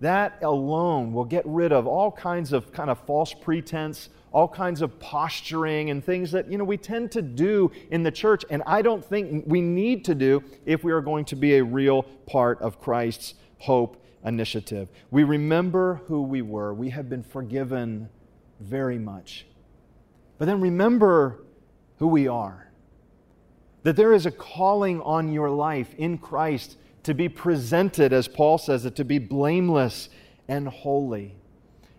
That 0.00 0.38
alone 0.42 1.12
will 1.12 1.24
get 1.24 1.44
rid 1.46 1.72
of 1.72 1.86
all 1.86 2.12
kinds 2.12 2.52
of 2.52 2.72
kind 2.72 2.90
of 2.90 2.98
false 3.06 3.32
pretense, 3.34 4.10
all 4.32 4.48
kinds 4.48 4.82
of 4.82 4.98
posturing 4.98 5.90
and 5.90 6.04
things 6.04 6.30
that, 6.32 6.50
you 6.50 6.58
know, 6.58 6.64
we 6.64 6.76
tend 6.76 7.10
to 7.12 7.22
do 7.22 7.70
in 7.90 8.02
the 8.02 8.10
church 8.10 8.44
and 8.50 8.62
I 8.66 8.82
don't 8.82 9.04
think 9.04 9.44
we 9.46 9.60
need 9.60 10.04
to 10.06 10.14
do 10.14 10.42
if 10.66 10.84
we 10.84 10.92
are 10.92 11.00
going 11.00 11.24
to 11.26 11.36
be 11.36 11.56
a 11.56 11.64
real 11.64 12.02
part 12.26 12.60
of 12.60 12.80
Christ's 12.80 13.34
hope 13.58 14.04
initiative. 14.24 14.90
We 15.10 15.24
remember 15.24 16.02
who 16.06 16.22
we 16.22 16.42
were. 16.42 16.74
We 16.74 16.90
have 16.90 17.08
been 17.08 17.22
forgiven 17.22 18.08
very 18.60 18.98
much. 18.98 19.46
But 20.38 20.46
then 20.46 20.60
remember 20.60 21.44
who 21.98 22.08
we 22.08 22.28
are. 22.28 22.70
That 23.82 23.96
there 23.96 24.12
is 24.12 24.26
a 24.26 24.30
calling 24.30 25.00
on 25.02 25.32
your 25.32 25.50
life 25.50 25.94
in 25.96 26.18
Christ 26.18 26.76
to 27.04 27.14
be 27.14 27.28
presented, 27.28 28.12
as 28.12 28.28
Paul 28.28 28.58
says 28.58 28.84
it, 28.84 28.96
to 28.96 29.04
be 29.04 29.18
blameless 29.18 30.08
and 30.46 30.68
holy. 30.68 31.37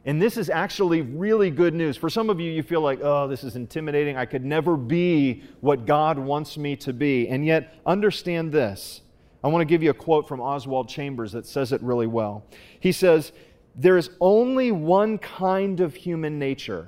And 0.09 0.19
this 0.19 0.37
is 0.37 0.49
actually 0.49 1.03
really 1.03 1.51
good 1.51 1.75
news. 1.75 1.95
For 1.95 2.09
some 2.09 2.31
of 2.31 2.39
you, 2.39 2.51
you 2.51 2.63
feel 2.63 2.81
like, 2.81 2.99
oh, 3.03 3.27
this 3.27 3.43
is 3.43 3.55
intimidating. 3.55 4.17
I 4.17 4.25
could 4.25 4.43
never 4.43 4.75
be 4.75 5.43
what 5.61 5.85
God 5.85 6.17
wants 6.17 6.57
me 6.57 6.75
to 6.77 6.93
be. 6.93 7.27
And 7.27 7.45
yet, 7.45 7.75
understand 7.85 8.51
this. 8.51 9.01
I 9.43 9.49
want 9.49 9.61
to 9.61 9.65
give 9.65 9.83
you 9.83 9.91
a 9.91 9.93
quote 9.93 10.27
from 10.27 10.41
Oswald 10.41 10.89
Chambers 10.89 11.33
that 11.33 11.45
says 11.45 11.71
it 11.71 11.83
really 11.83 12.07
well. 12.07 12.43
He 12.79 12.91
says, 12.91 13.31
There 13.75 13.97
is 13.97 14.09
only 14.19 14.71
one 14.71 15.19
kind 15.19 15.79
of 15.79 15.93
human 15.93 16.39
nature, 16.39 16.87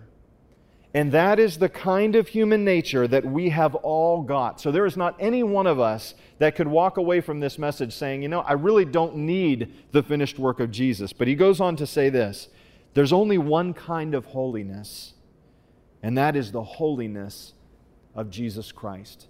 and 0.96 1.12
that 1.12 1.38
is 1.38 1.60
the 1.60 1.70
kind 1.70 2.16
of 2.16 2.28
human 2.28 2.66
nature 2.66 3.08
that 3.08 3.24
we 3.24 3.50
have 3.50 3.76
all 3.76 4.24
got. 4.24 4.60
So 4.60 4.72
there 4.72 4.88
is 4.88 4.98
not 4.98 5.16
any 5.20 5.44
one 5.44 5.68
of 5.68 5.80
us 5.80 6.16
that 6.40 6.56
could 6.56 6.68
walk 6.68 6.98
away 6.98 7.22
from 7.22 7.40
this 7.40 7.60
message 7.60 7.94
saying, 7.94 8.24
You 8.24 8.30
know, 8.30 8.42
I 8.42 8.54
really 8.54 8.86
don't 8.86 9.16
need 9.16 9.76
the 9.92 10.02
finished 10.02 10.40
work 10.40 10.60
of 10.60 10.72
Jesus. 10.72 11.14
But 11.14 11.28
he 11.28 11.36
goes 11.36 11.62
on 11.62 11.76
to 11.76 11.86
say 11.86 12.10
this 12.10 12.50
there's 12.94 13.14
only 13.14 13.38
one 13.38 13.74
kind 13.74 14.14
of 14.14 14.26
holiness, 14.26 15.14
and 16.04 16.18
that 16.18 16.36
is 16.36 16.52
the 16.52 16.64
holiness 16.64 17.54
of 18.16 18.30
Jesus 18.30 18.72
Christ. 18.72 19.28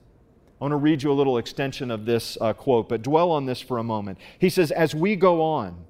I 0.59 0.65
want 0.65 0.73
to 0.73 0.77
read 0.77 1.03
you 1.03 1.11
a 1.11 1.13
little 1.13 1.37
extension 1.37 1.89
of 1.89 2.05
this 2.05 2.37
uh, 2.39 2.53
quote, 2.53 2.87
but 2.87 3.01
dwell 3.01 3.31
on 3.31 3.45
this 3.45 3.61
for 3.61 3.77
a 3.77 3.83
moment. 3.83 4.19
He 4.37 4.49
says, 4.49 4.71
As 4.71 4.93
we 4.93 5.15
go 5.15 5.41
on, 5.41 5.85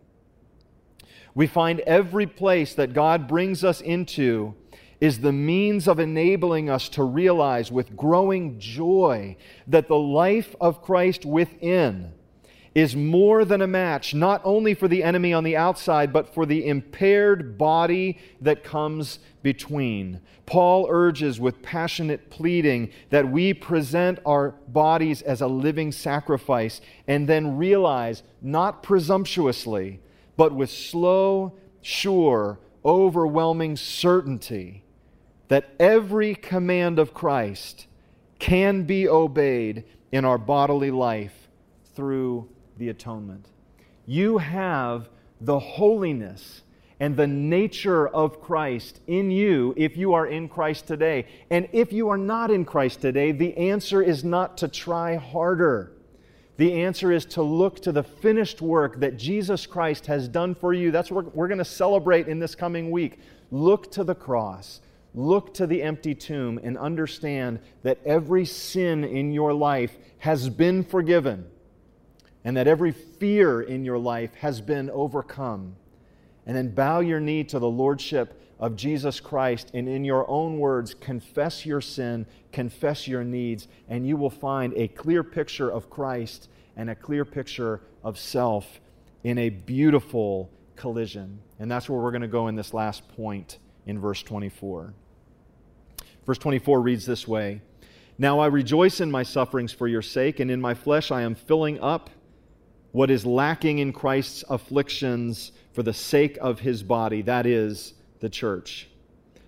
we 1.34 1.48
find 1.48 1.80
every 1.82 2.26
place 2.26 2.74
that 2.76 2.94
God 2.94 3.28
brings 3.28 3.64
us 3.64 3.82
into 3.82 4.56
is 5.00 5.20
the 5.20 5.32
means 5.32 5.88
of 5.88 6.00
enabling 6.00 6.70
us 6.70 6.88
to 6.90 7.04
realize 7.04 7.72
with 7.72 7.98
growing 7.98 8.60
joy 8.60 9.36
that 9.68 9.88
the 9.88 9.98
life 9.98 10.56
of 10.62 10.82
Christ 10.82 11.26
within 11.26 12.14
is 12.74 12.96
more 12.96 13.44
than 13.44 13.62
a 13.62 13.68
match, 13.68 14.14
not 14.14 14.42
only 14.46 14.74
for 14.74 14.88
the 14.88 15.04
enemy 15.04 15.34
on 15.34 15.44
the 15.44 15.58
outside, 15.58 16.14
but 16.14 16.34
for 16.34 16.46
the 16.46 16.66
impaired 16.66 17.58
body 17.58 18.18
that 18.40 18.64
comes 18.64 19.20
between. 19.44 20.22
Paul 20.46 20.88
urges 20.90 21.40
with 21.40 21.62
passionate 21.62 22.30
pleading 22.30 22.92
that 23.10 23.30
we 23.30 23.54
present 23.54 24.20
our 24.26 24.52
bodies 24.70 25.22
as 25.22 25.42
a 25.42 25.48
living 25.48 25.92
sacrifice 25.92 26.80
and 27.08 27.28
then 27.28 27.58
realize, 27.58 28.24
not 28.42 28.84
presumptuously, 28.84 30.00
but 30.38 30.54
with 30.54 30.70
slow, 30.70 31.54
sure, 31.82 32.58
overwhelming 32.86 33.76
certainty, 33.76 34.84
that 35.50 35.74
every 35.78 36.36
command 36.36 37.00
of 37.00 37.14
Christ 37.14 37.88
can 38.40 38.84
be 38.84 39.10
obeyed 39.10 39.84
in 40.12 40.24
our 40.24 40.38
bodily 40.38 40.90
life 40.90 41.50
through 41.94 42.50
the 42.82 42.90
atonement. 42.90 43.46
You 44.08 44.40
have 44.40 45.08
the 45.40 45.60
holiness 45.60 46.64
and 47.00 47.16
the 47.16 47.28
nature 47.28 48.08
of 48.08 48.42
Christ 48.42 49.00
in 49.06 49.30
you 49.30 49.76
if 49.78 49.96
you 49.96 50.14
are 50.14 50.26
in 50.26 50.50
Christ 50.50 50.88
today. 50.88 51.28
And 51.52 51.70
if 51.74 51.94
you 51.94 52.10
are 52.10 52.18
not 52.18 52.50
in 52.50 52.66
Christ 52.66 53.00
today, 53.00 53.34
the 53.34 53.56
answer 53.56 54.02
is 54.02 54.24
not 54.24 54.58
to 54.58 54.68
try 54.68 55.16
harder. 55.16 55.94
The 56.58 56.82
answer 56.82 57.12
is 57.12 57.24
to 57.26 57.44
look 57.44 57.82
to 57.82 57.92
the 57.92 58.04
finished 58.04 58.64
work 58.64 59.00
that 59.00 59.16
Jesus 59.16 59.68
Christ 59.68 60.08
has 60.08 60.28
done 60.28 60.56
for 60.56 60.74
you. 60.74 60.90
That's 60.90 61.12
what 61.12 61.36
we're 61.36 61.48
going 61.48 61.60
to 61.60 61.66
celebrate 61.66 62.28
in 62.28 62.40
this 62.40 62.56
coming 62.56 62.90
week. 62.90 63.20
Look 63.52 63.92
to 63.92 64.04
the 64.04 64.16
cross. 64.16 64.82
Look 65.14 65.54
to 65.56 65.68
the 65.68 65.84
empty 65.84 66.16
tomb 66.16 66.60
and 66.64 66.80
understand 66.80 67.60
that 67.84 68.00
every 68.06 68.46
sin 68.46 69.04
in 69.04 69.32
your 69.32 69.54
life 69.54 69.98
has 70.18 70.50
been 70.50 70.84
forgiven 70.84 71.46
and 72.44 72.58
that 72.58 72.68
every 72.68 72.92
fear 72.92 73.62
in 73.62 73.86
your 73.86 73.98
life 73.98 74.34
has 74.36 74.62
been 74.62 74.90
overcome. 74.90 75.76
And 76.46 76.56
then 76.56 76.70
bow 76.74 77.02
your 77.02 77.20
knee 77.20 77.44
to 77.46 77.60
the 77.60 77.70
Lordship 77.70 78.42
of 78.60 78.76
Jesus 78.76 79.20
Christ, 79.20 79.72
and 79.74 79.90
in 79.90 80.04
your 80.06 80.30
own 80.30 80.60
words, 80.60 80.94
confess 80.94 81.66
your 81.66 81.82
sin, 81.82 82.28
confess 82.52 83.08
your 83.08 83.24
needs, 83.24 83.68
and 83.90 84.08
you 84.08 84.16
will 84.18 84.30
find 84.30 84.74
a 84.76 84.88
clear 84.88 85.24
picture 85.24 85.70
of 85.70 85.90
Christ 85.90 86.48
and 86.78 86.90
a 86.90 86.96
clear 86.96 87.26
picture 87.26 87.82
of 88.04 88.20
self 88.20 88.80
in 89.24 89.38
a 89.40 89.50
beautiful 89.50 90.50
collision. 90.76 91.40
And 91.60 91.70
that's 91.70 91.90
where 91.90 92.00
we're 92.00 92.12
going 92.12 92.22
to 92.22 92.28
go 92.28 92.48
in 92.48 92.56
this 92.56 92.74
last 92.74 93.08
point 93.16 93.58
in 93.86 94.00
verse 94.00 94.22
24. 94.24 94.94
Verse 96.26 96.38
24 96.38 96.82
reads 96.82 97.06
this 97.06 97.28
way 97.28 97.62
Now 98.18 98.40
I 98.40 98.48
rejoice 98.48 99.02
in 99.02 99.10
my 99.10 99.24
sufferings 99.24 99.74
for 99.74 99.88
your 99.88 100.02
sake, 100.04 100.40
and 100.40 100.52
in 100.52 100.62
my 100.62 100.76
flesh 100.76 101.12
I 101.12 101.24
am 101.24 101.34
filling 101.34 101.80
up 101.80 102.10
what 102.92 103.10
is 103.10 103.26
lacking 103.26 103.80
in 103.80 103.94
Christ's 103.94 104.44
afflictions 104.50 105.52
for 105.74 105.84
the 105.84 105.94
sake 105.94 106.38
of 106.42 106.60
his 106.60 106.84
body, 106.84 107.22
that 107.22 107.46
is, 107.46 107.94
the 108.20 108.30
church, 108.30 108.90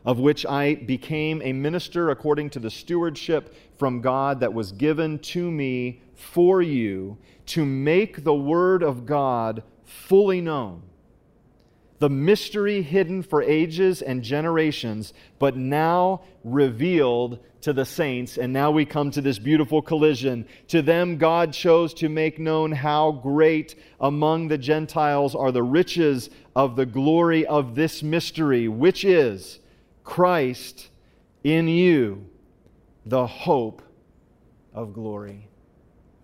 of 0.05 0.19
which 0.19 0.45
I 0.45 0.75
became 0.75 1.41
a 1.41 1.53
minister 1.53 2.09
according 2.09 2.49
to 2.51 2.59
the 2.59 2.71
stewardship 2.71 3.55
from 3.77 4.01
God 4.01 4.39
that 4.39 4.53
was 4.53 4.71
given 4.71 5.19
to 5.19 5.51
me 5.51 6.01
for 6.15 6.61
you 6.61 7.17
to 7.47 7.65
make 7.65 8.23
the 8.23 8.33
word 8.33 8.83
of 8.83 9.05
God 9.05 9.63
fully 9.83 10.39
known 10.39 10.83
the 11.99 12.09
mystery 12.09 12.81
hidden 12.81 13.21
for 13.23 13.41
ages 13.41 14.01
and 14.01 14.23
generations, 14.23 15.13
but 15.39 15.55
now 15.55 16.21
revealed 16.43 17.39
to 17.61 17.71
the 17.71 17.85
saints. 17.85 18.37
And 18.37 18.51
now 18.51 18.71
we 18.71 18.85
come 18.85 19.09
to 19.11 19.21
this 19.21 19.39
beautiful 19.39 19.81
collision. 19.81 20.45
To 20.67 20.81
them, 20.81 21.17
God 21.17 21.53
chose 21.53 21.93
to 21.95 22.09
make 22.09 22.39
known 22.39 22.71
how 22.71 23.11
great 23.11 23.75
among 24.01 24.49
the 24.49 24.57
Gentiles 24.57 25.33
are 25.33 25.51
the 25.51 25.63
riches 25.63 26.29
of 26.55 26.75
the 26.75 26.85
glory 26.85 27.45
of 27.45 27.75
this 27.75 28.03
mystery, 28.03 28.67
which 28.67 29.05
is 29.05 29.59
Christ 30.03 30.89
in 31.43 31.67
you, 31.67 32.27
the 33.05 33.27
hope 33.27 33.81
of 34.73 34.93
glory. 34.93 35.47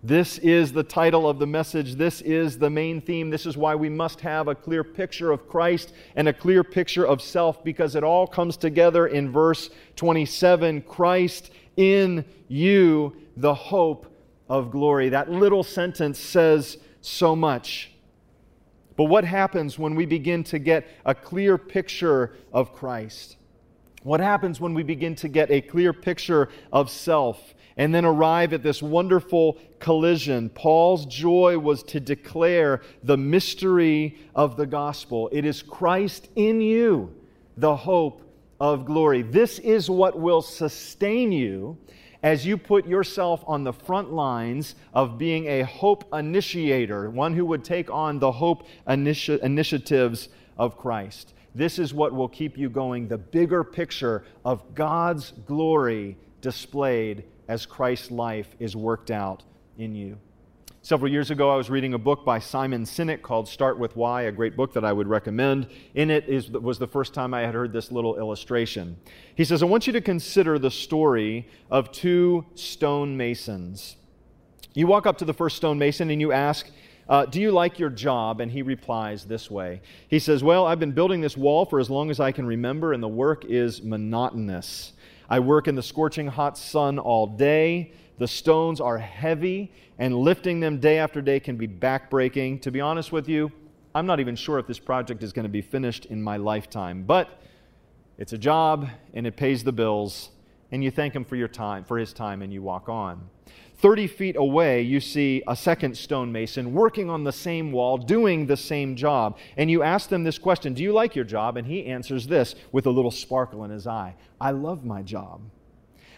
This 0.02 0.38
is 0.38 0.72
the 0.72 0.82
title 0.82 1.28
of 1.28 1.38
the 1.38 1.46
message. 1.46 1.96
This 1.96 2.22
is 2.22 2.58
the 2.58 2.70
main 2.70 3.02
theme. 3.02 3.28
This 3.28 3.44
is 3.44 3.58
why 3.58 3.74
we 3.74 3.90
must 3.90 4.22
have 4.22 4.48
a 4.48 4.54
clear 4.54 4.82
picture 4.82 5.30
of 5.30 5.46
Christ 5.46 5.92
and 6.16 6.26
a 6.26 6.32
clear 6.32 6.64
picture 6.64 7.06
of 7.06 7.20
self 7.20 7.62
because 7.62 7.94
it 7.94 8.02
all 8.02 8.26
comes 8.26 8.56
together 8.56 9.08
in 9.08 9.30
verse 9.30 9.68
27 9.96 10.82
Christ 10.82 11.50
in 11.76 12.24
you, 12.48 13.14
the 13.36 13.54
hope 13.54 14.06
of 14.48 14.70
glory. 14.70 15.10
That 15.10 15.30
little 15.30 15.62
sentence 15.62 16.18
says 16.18 16.78
so 17.02 17.36
much. 17.36 17.92
But 18.96 19.04
what 19.04 19.24
happens 19.24 19.78
when 19.78 19.94
we 19.94 20.06
begin 20.06 20.44
to 20.44 20.58
get 20.58 20.88
a 21.04 21.14
clear 21.14 21.58
picture 21.58 22.34
of 22.54 22.72
Christ? 22.72 23.36
What 24.02 24.20
happens 24.20 24.60
when 24.60 24.74
we 24.74 24.82
begin 24.82 25.14
to 25.16 25.28
get 25.28 25.50
a 25.50 25.60
clear 25.60 25.92
picture 25.92 26.48
of 26.72 26.90
self? 26.90 27.54
and 27.76 27.94
then 27.94 28.04
arrive 28.04 28.52
at 28.52 28.62
this 28.62 28.82
wonderful 28.82 29.56
collision. 29.78 30.50
Paul's 30.50 31.06
joy 31.06 31.56
was 31.56 31.82
to 31.84 31.98
declare 31.98 32.82
the 33.02 33.16
mystery 33.16 34.18
of 34.34 34.58
the 34.58 34.66
gospel. 34.66 35.30
It 35.32 35.46
is 35.46 35.62
Christ 35.62 36.28
in 36.36 36.60
you, 36.60 37.14
the 37.56 37.74
hope 37.74 38.20
of 38.60 38.84
glory. 38.84 39.22
This 39.22 39.58
is 39.58 39.88
what 39.88 40.18
will 40.20 40.42
sustain 40.42 41.32
you 41.32 41.78
as 42.22 42.44
you 42.44 42.58
put 42.58 42.86
yourself 42.86 43.42
on 43.46 43.64
the 43.64 43.72
front 43.72 44.12
lines 44.12 44.74
of 44.92 45.16
being 45.16 45.46
a 45.46 45.62
hope 45.62 46.04
initiator, 46.12 47.08
one 47.08 47.32
who 47.32 47.46
would 47.46 47.64
take 47.64 47.90
on 47.90 48.18
the 48.18 48.30
hope 48.32 48.66
initi- 48.86 49.38
initiatives 49.38 50.28
of 50.58 50.76
Christ. 50.76 51.32
This 51.54 51.78
is 51.78 51.92
what 51.92 52.12
will 52.12 52.28
keep 52.28 52.56
you 52.56 52.70
going, 52.70 53.08
the 53.08 53.18
bigger 53.18 53.64
picture 53.64 54.24
of 54.44 54.74
God's 54.74 55.32
glory 55.46 56.16
displayed 56.40 57.24
as 57.48 57.66
Christ's 57.66 58.10
life 58.10 58.54
is 58.58 58.76
worked 58.76 59.10
out 59.10 59.42
in 59.76 59.94
you. 59.94 60.18
Several 60.82 61.12
years 61.12 61.30
ago, 61.30 61.50
I 61.50 61.56
was 61.56 61.68
reading 61.68 61.92
a 61.92 61.98
book 61.98 62.24
by 62.24 62.38
Simon 62.38 62.84
Sinek 62.84 63.20
called 63.20 63.46
Start 63.46 63.78
with 63.78 63.96
Why, 63.96 64.22
a 64.22 64.32
great 64.32 64.56
book 64.56 64.72
that 64.72 64.84
I 64.84 64.94
would 64.94 65.08
recommend. 65.08 65.66
In 65.94 66.10
it 66.10 66.26
is, 66.26 66.50
was 66.50 66.78
the 66.78 66.86
first 66.86 67.12
time 67.12 67.34
I 67.34 67.42
had 67.42 67.54
heard 67.54 67.70
this 67.70 67.92
little 67.92 68.16
illustration. 68.16 68.96
He 69.34 69.44
says, 69.44 69.62
I 69.62 69.66
want 69.66 69.86
you 69.86 69.92
to 69.92 70.00
consider 70.00 70.58
the 70.58 70.70
story 70.70 71.48
of 71.70 71.92
two 71.92 72.46
stonemasons. 72.54 73.96
You 74.72 74.86
walk 74.86 75.06
up 75.06 75.18
to 75.18 75.26
the 75.26 75.34
first 75.34 75.58
stonemason 75.58 76.10
and 76.10 76.18
you 76.18 76.32
ask, 76.32 76.70
uh, 77.10 77.26
Do 77.26 77.40
you 77.40 77.50
like 77.50 77.78
your 77.78 77.90
job? 77.90 78.40
And 78.40 78.50
he 78.50 78.62
replies 78.62 79.24
this 79.26 79.50
way 79.50 79.82
He 80.08 80.18
says, 80.18 80.42
Well, 80.42 80.64
I've 80.64 80.80
been 80.80 80.92
building 80.92 81.20
this 81.20 81.36
wall 81.36 81.66
for 81.66 81.78
as 81.78 81.90
long 81.90 82.10
as 82.10 82.20
I 82.20 82.32
can 82.32 82.46
remember, 82.46 82.94
and 82.94 83.02
the 83.02 83.08
work 83.08 83.44
is 83.44 83.82
monotonous. 83.82 84.94
I 85.28 85.40
work 85.40 85.68
in 85.68 85.74
the 85.74 85.82
scorching 85.82 86.28
hot 86.28 86.56
sun 86.56 86.98
all 86.98 87.26
day. 87.26 87.92
The 88.18 88.28
stones 88.28 88.80
are 88.80 88.98
heavy, 88.98 89.72
and 89.98 90.14
lifting 90.16 90.60
them 90.60 90.78
day 90.78 90.98
after 90.98 91.20
day 91.20 91.40
can 91.40 91.56
be 91.56 91.68
backbreaking. 91.68 92.62
To 92.62 92.70
be 92.70 92.80
honest 92.80 93.12
with 93.12 93.28
you, 93.28 93.50
I'm 93.94 94.06
not 94.06 94.20
even 94.20 94.36
sure 94.36 94.58
if 94.58 94.66
this 94.66 94.78
project 94.78 95.22
is 95.22 95.32
going 95.32 95.44
to 95.44 95.50
be 95.50 95.62
finished 95.62 96.06
in 96.06 96.22
my 96.22 96.36
lifetime, 96.36 97.02
but 97.02 97.42
it's 98.18 98.32
a 98.32 98.38
job 98.38 98.88
and 99.14 99.26
it 99.26 99.36
pays 99.36 99.64
the 99.64 99.72
bills, 99.72 100.30
and 100.70 100.84
you 100.84 100.90
thank 100.90 101.14
him 101.14 101.24
for 101.24 101.34
your 101.34 101.48
time, 101.48 101.84
for 101.84 101.98
his 101.98 102.12
time, 102.12 102.42
and 102.42 102.52
you 102.52 102.62
walk 102.62 102.88
on. 102.88 103.28
30 103.80 104.06
feet 104.08 104.36
away, 104.36 104.82
you 104.82 105.00
see 105.00 105.42
a 105.48 105.56
second 105.56 105.96
stonemason 105.96 106.74
working 106.74 107.08
on 107.08 107.24
the 107.24 107.32
same 107.32 107.72
wall, 107.72 107.96
doing 107.96 108.46
the 108.46 108.56
same 108.56 108.94
job. 108.94 109.38
And 109.56 109.70
you 109.70 109.82
ask 109.82 110.10
them 110.10 110.22
this 110.22 110.38
question 110.38 110.74
Do 110.74 110.82
you 110.82 110.92
like 110.92 111.16
your 111.16 111.24
job? 111.24 111.56
And 111.56 111.66
he 111.66 111.86
answers 111.86 112.26
this 112.26 112.54
with 112.72 112.86
a 112.86 112.90
little 112.90 113.10
sparkle 113.10 113.64
in 113.64 113.70
his 113.70 113.86
eye 113.86 114.14
I 114.40 114.50
love 114.50 114.84
my 114.84 115.02
job. 115.02 115.40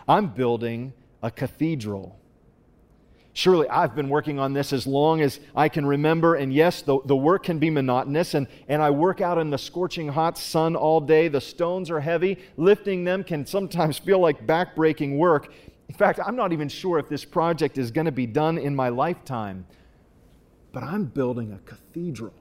I'm 0.09 0.29
building 0.29 0.93
a 1.23 1.31
cathedral. 1.31 2.19
Surely 3.35 3.67
I've 3.69 3.95
been 3.95 4.11
working 4.11 4.39
on 4.39 4.53
this 4.53 4.75
as 4.75 4.87
long 4.87 5.23
as 5.23 5.41
I 5.57 5.71
can 5.71 5.87
remember, 5.87 6.35
and 6.35 6.53
yes, 6.53 6.83
the, 6.83 6.99
the 7.07 7.17
work 7.17 7.45
can 7.45 7.59
be 7.59 7.71
monotonous, 7.71 8.35
and, 8.35 8.47
and 8.69 8.83
I 8.83 8.91
work 8.91 9.23
out 9.23 9.39
in 9.39 9.49
the 9.49 9.57
scorching 9.57 10.09
hot 10.09 10.37
sun 10.37 10.77
all 10.77 11.01
day. 11.01 11.29
The 11.29 11.41
stones 11.41 11.91
are 11.91 12.01
heavy. 12.01 12.39
Lifting 12.59 13.05
them 13.05 13.25
can 13.25 13.47
sometimes 13.47 13.97
feel 13.99 14.19
like 14.19 14.47
backbreaking 14.47 15.17
work. 15.17 15.51
In 15.93 15.99
fact, 15.99 16.21
I'm 16.25 16.37
not 16.37 16.55
even 16.55 16.71
sure 16.71 16.99
if 16.99 17.11
this 17.11 17.23
project 17.23 17.77
is 17.77 17.91
going 17.91 18.07
to 18.07 18.13
be 18.13 18.25
done 18.27 18.57
in 18.57 18.75
my 18.75 18.89
lifetime, 18.89 19.67
but 20.73 20.83
I'm 20.83 21.05
building 21.05 21.53
a 21.53 21.59
cathedral. 21.69 22.33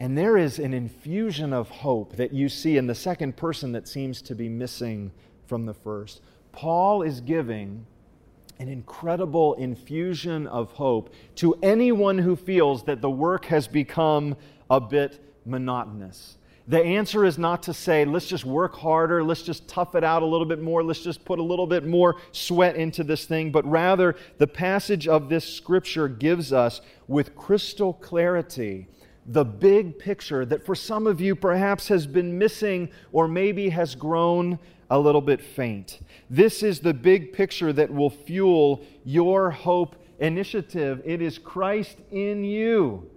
And 0.00 0.16
there 0.16 0.38
is 0.38 0.58
an 0.58 0.72
infusion 0.72 1.52
of 1.52 1.68
hope 1.68 2.16
that 2.16 2.32
you 2.32 2.48
see 2.48 2.78
in 2.78 2.86
the 2.86 2.94
second 2.94 3.36
person 3.36 3.72
that 3.72 3.86
seems 3.86 4.22
to 4.22 4.34
be 4.34 4.48
missing 4.48 5.12
from 5.44 5.66
the 5.66 5.74
first. 5.74 6.22
Paul 6.50 7.02
is 7.02 7.20
giving 7.20 7.84
an 8.58 8.68
incredible 8.68 9.52
infusion 9.54 10.46
of 10.46 10.72
hope 10.72 11.12
to 11.36 11.58
anyone 11.62 12.16
who 12.16 12.36
feels 12.36 12.84
that 12.84 13.02
the 13.02 13.10
work 13.10 13.44
has 13.44 13.68
become 13.68 14.34
a 14.70 14.80
bit 14.80 15.22
monotonous. 15.44 16.38
The 16.68 16.82
answer 16.82 17.24
is 17.24 17.38
not 17.38 17.64
to 17.64 17.74
say, 17.74 18.04
let's 18.04 18.26
just 18.26 18.44
work 18.44 18.76
harder, 18.76 19.24
let's 19.24 19.42
just 19.42 19.66
tough 19.68 19.94
it 19.94 20.04
out 20.04 20.22
a 20.22 20.26
little 20.26 20.46
bit 20.46 20.60
more, 20.60 20.84
let's 20.84 21.02
just 21.02 21.24
put 21.24 21.38
a 21.38 21.42
little 21.42 21.66
bit 21.66 21.84
more 21.84 22.16
sweat 22.30 22.76
into 22.76 23.02
this 23.02 23.24
thing, 23.24 23.50
but 23.50 23.64
rather 23.66 24.14
the 24.38 24.46
passage 24.46 25.08
of 25.08 25.28
this 25.28 25.44
scripture 25.44 26.06
gives 26.06 26.52
us 26.52 26.80
with 27.08 27.34
crystal 27.34 27.92
clarity 27.92 28.86
the 29.26 29.44
big 29.44 29.98
picture 29.98 30.44
that 30.44 30.64
for 30.64 30.74
some 30.74 31.06
of 31.06 31.20
you 31.20 31.36
perhaps 31.36 31.88
has 31.88 32.06
been 32.06 32.38
missing 32.38 32.88
or 33.12 33.28
maybe 33.28 33.68
has 33.68 33.94
grown 33.94 34.58
a 34.90 34.98
little 34.98 35.20
bit 35.20 35.40
faint. 35.40 36.00
This 36.28 36.62
is 36.62 36.80
the 36.80 36.92
big 36.92 37.32
picture 37.32 37.72
that 37.72 37.92
will 37.92 38.10
fuel 38.10 38.84
your 39.04 39.50
hope 39.50 39.96
initiative. 40.18 41.00
It 41.04 41.22
is 41.22 41.38
Christ 41.38 41.98
in 42.10 42.44
you, 42.44 43.08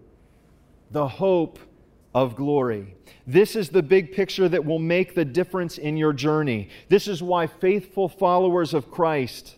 the 0.91 1.07
hope 1.07 1.59
of 2.15 2.35
glory. 2.35 2.95
This 3.27 3.57
is 3.57 3.69
the 3.69 3.83
big 3.83 4.13
picture 4.13 4.47
that 4.47 4.63
will 4.63 4.79
make 4.79 5.13
the 5.13 5.25
difference 5.25 5.77
in 5.77 5.97
your 5.97 6.13
journey. 6.13 6.69
This 6.87 7.07
is 7.09 7.21
why 7.21 7.45
faithful 7.45 8.07
followers 8.07 8.73
of 8.73 8.89
Christ, 8.89 9.57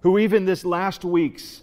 who 0.00 0.18
even 0.18 0.46
this 0.46 0.64
last 0.64 1.04
weeks 1.04 1.60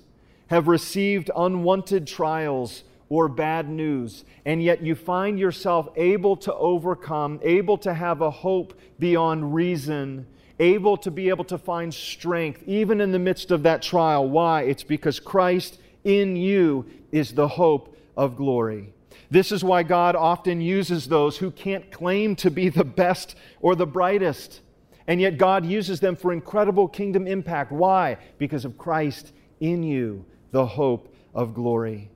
have 0.47 0.67
received 0.67 1.31
unwanted 1.35 2.05
trials, 2.07 2.83
or 3.09 3.29
bad 3.29 3.69
news, 3.69 4.25
and 4.45 4.61
yet 4.61 4.81
you 4.81 4.93
find 4.93 5.39
yourself 5.39 5.87
able 5.95 6.35
to 6.35 6.53
overcome, 6.53 7.39
able 7.41 7.77
to 7.77 7.93
have 7.93 8.21
a 8.21 8.29
hope 8.29 8.77
beyond 8.99 9.55
reason, 9.55 10.27
able 10.59 10.97
to 10.97 11.09
be 11.09 11.29
able 11.29 11.45
to 11.45 11.57
find 11.57 11.93
strength 11.93 12.61
even 12.67 12.99
in 12.99 13.11
the 13.13 13.19
midst 13.19 13.49
of 13.49 13.63
that 13.63 13.81
trial. 13.81 14.27
Why? 14.27 14.63
It's 14.63 14.83
because 14.83 15.19
Christ 15.21 15.79
in 16.03 16.35
you 16.35 16.85
is 17.11 17.33
the 17.33 17.47
hope 17.47 17.97
of 18.17 18.35
glory. 18.35 18.93
This 19.29 19.51
is 19.51 19.63
why 19.63 19.83
God 19.83 20.15
often 20.15 20.61
uses 20.61 21.07
those 21.07 21.37
who 21.37 21.51
can't 21.51 21.91
claim 21.91 22.35
to 22.37 22.49
be 22.49 22.69
the 22.69 22.85
best 22.85 23.35
or 23.59 23.75
the 23.75 23.85
brightest. 23.85 24.61
And 25.07 25.19
yet 25.21 25.37
God 25.37 25.65
uses 25.65 25.99
them 25.99 26.15
for 26.15 26.33
incredible 26.33 26.87
kingdom 26.87 27.27
impact. 27.27 27.71
Why? 27.71 28.17
Because 28.37 28.65
of 28.65 28.77
Christ 28.77 29.33
in 29.59 29.83
you, 29.83 30.25
the 30.51 30.65
hope 30.65 31.13
of 31.33 31.53
glory. 31.53 32.09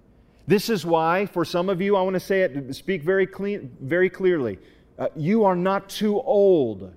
This 0.47 0.69
is 0.69 0.86
why, 0.86 1.26
for 1.28 1.45
some 1.45 1.69
of 1.69 1.82
you, 1.82 1.95
I 1.95 2.02
want 2.02 2.15
to 2.15 2.19
say 2.19 2.41
it, 2.41 2.76
speak 2.76 3.04
very, 3.04 3.28
clean, 3.28 3.76
very 3.82 4.10
clearly. 4.10 4.60
Uh, 4.97 5.08
you 5.15 5.43
are 5.45 5.56
not 5.56 5.89
too 5.89 6.19
old 6.21 6.93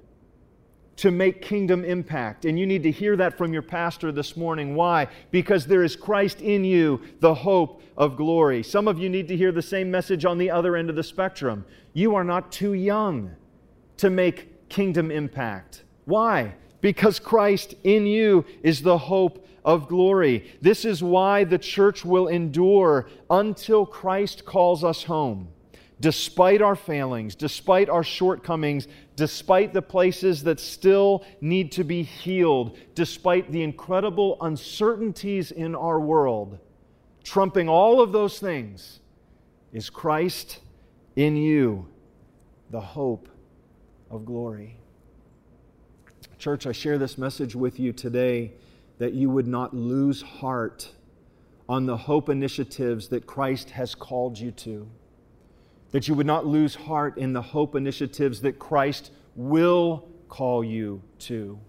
to 0.97 1.11
make 1.11 1.43
kingdom 1.43 1.85
impact. 1.85 2.45
And 2.45 2.59
you 2.59 2.67
need 2.67 2.83
to 2.85 2.91
hear 2.91 3.17
that 3.17 3.37
from 3.37 3.53
your 3.53 3.63
pastor 3.63 4.13
this 4.13 4.37
morning. 4.37 4.75
Why? 4.75 5.09
Because 5.31 5.67
there 5.67 5.83
is 5.83 5.97
Christ 5.97 6.41
in 6.41 6.65
you, 6.65 7.01
the 7.21 7.35
hope 7.35 7.83
of 7.97 8.17
glory. 8.17 8.63
Some 8.63 8.89
of 8.89 8.99
you 8.99 9.09
need 9.09 9.29
to 9.29 9.37
hear 9.37 9.53
the 9.53 9.63
same 9.63 9.91
message 9.91 10.25
on 10.25 10.39
the 10.39 10.51
other 10.51 10.77
end 10.77 10.91
of 10.91 10.97
the 10.97 11.03
spectrum. 11.03 11.65
You 11.93 12.15
are 12.15 12.25
not 12.25 12.53
too 12.53 12.75
young 12.75 13.35
to 13.97 14.11
make 14.11 14.69
kingdom 14.69 15.11
impact. 15.11 15.85
Why? 16.05 16.55
Because 16.81 17.19
Christ 17.19 17.75
in 17.85 18.07
you 18.07 18.45
is 18.63 18.83
the 18.83 18.99
hope 18.99 19.47
of 19.65 19.89
glory. 19.89 20.53
This 20.61 20.85
is 20.85 21.03
why 21.03 21.45
the 21.45 21.59
church 21.59 22.05
will 22.05 22.29
endure 22.29 23.09
until 23.31 23.87
Christ 23.87 24.45
calls 24.45 24.85
us 24.85 25.05
home. 25.05 25.49
Despite 26.01 26.61
our 26.61 26.75
failings, 26.75 27.35
despite 27.35 27.89
our 27.89 28.03
shortcomings, 28.03 28.89
despite 29.17 29.73
the 29.73 29.83
places 29.83 30.43
that 30.43 30.59
still 30.59 31.25
need 31.41 31.71
to 31.73 31.85
be 31.85 32.03
healed, 32.03 32.77
despite 32.95 33.51
the 33.53 33.63
incredible 33.63 34.37
uncertainties 34.41 35.53
in 35.53 35.75
our 35.75 36.01
world, 36.01 36.59
trumping 37.23 37.69
all 37.69 38.01
of 38.01 38.13
those 38.13 38.41
things 38.41 39.01
is 39.73 39.89
Christ 39.89 40.61
in 41.17 41.37
you, 41.37 41.89
the 42.71 42.81
hope 42.81 43.29
of 44.11 44.25
glory. 44.25 44.79
Church, 46.39 46.67
I 46.67 46.73
share 46.73 46.99
this 46.99 47.17
message 47.17 47.55
with 47.55 47.79
you 47.79 47.93
today 47.93 48.53
that 48.99 49.15
you 49.15 49.31
would 49.31 49.47
not 49.47 49.75
lose 49.75 50.23
heart 50.23 50.91
on 51.69 51.87
the 51.87 51.97
hope 51.97 52.29
initiatives 52.29 53.09
that 53.09 53.27
Christ 53.27 53.71
has 53.71 53.95
called 53.95 54.39
you 54.39 54.51
to. 54.51 54.89
That 55.95 56.09
you 56.09 56.15
would 56.15 56.27
not 56.27 56.45
lose 56.45 56.75
heart 56.75 57.19
in 57.19 57.35
the 57.35 57.41
hope 57.41 57.77
initiatives 57.77 58.41
that 58.41 58.59
Christ 58.59 59.13
will 59.37 60.09
call 60.29 60.65
you 60.65 61.03
to. 61.21 61.61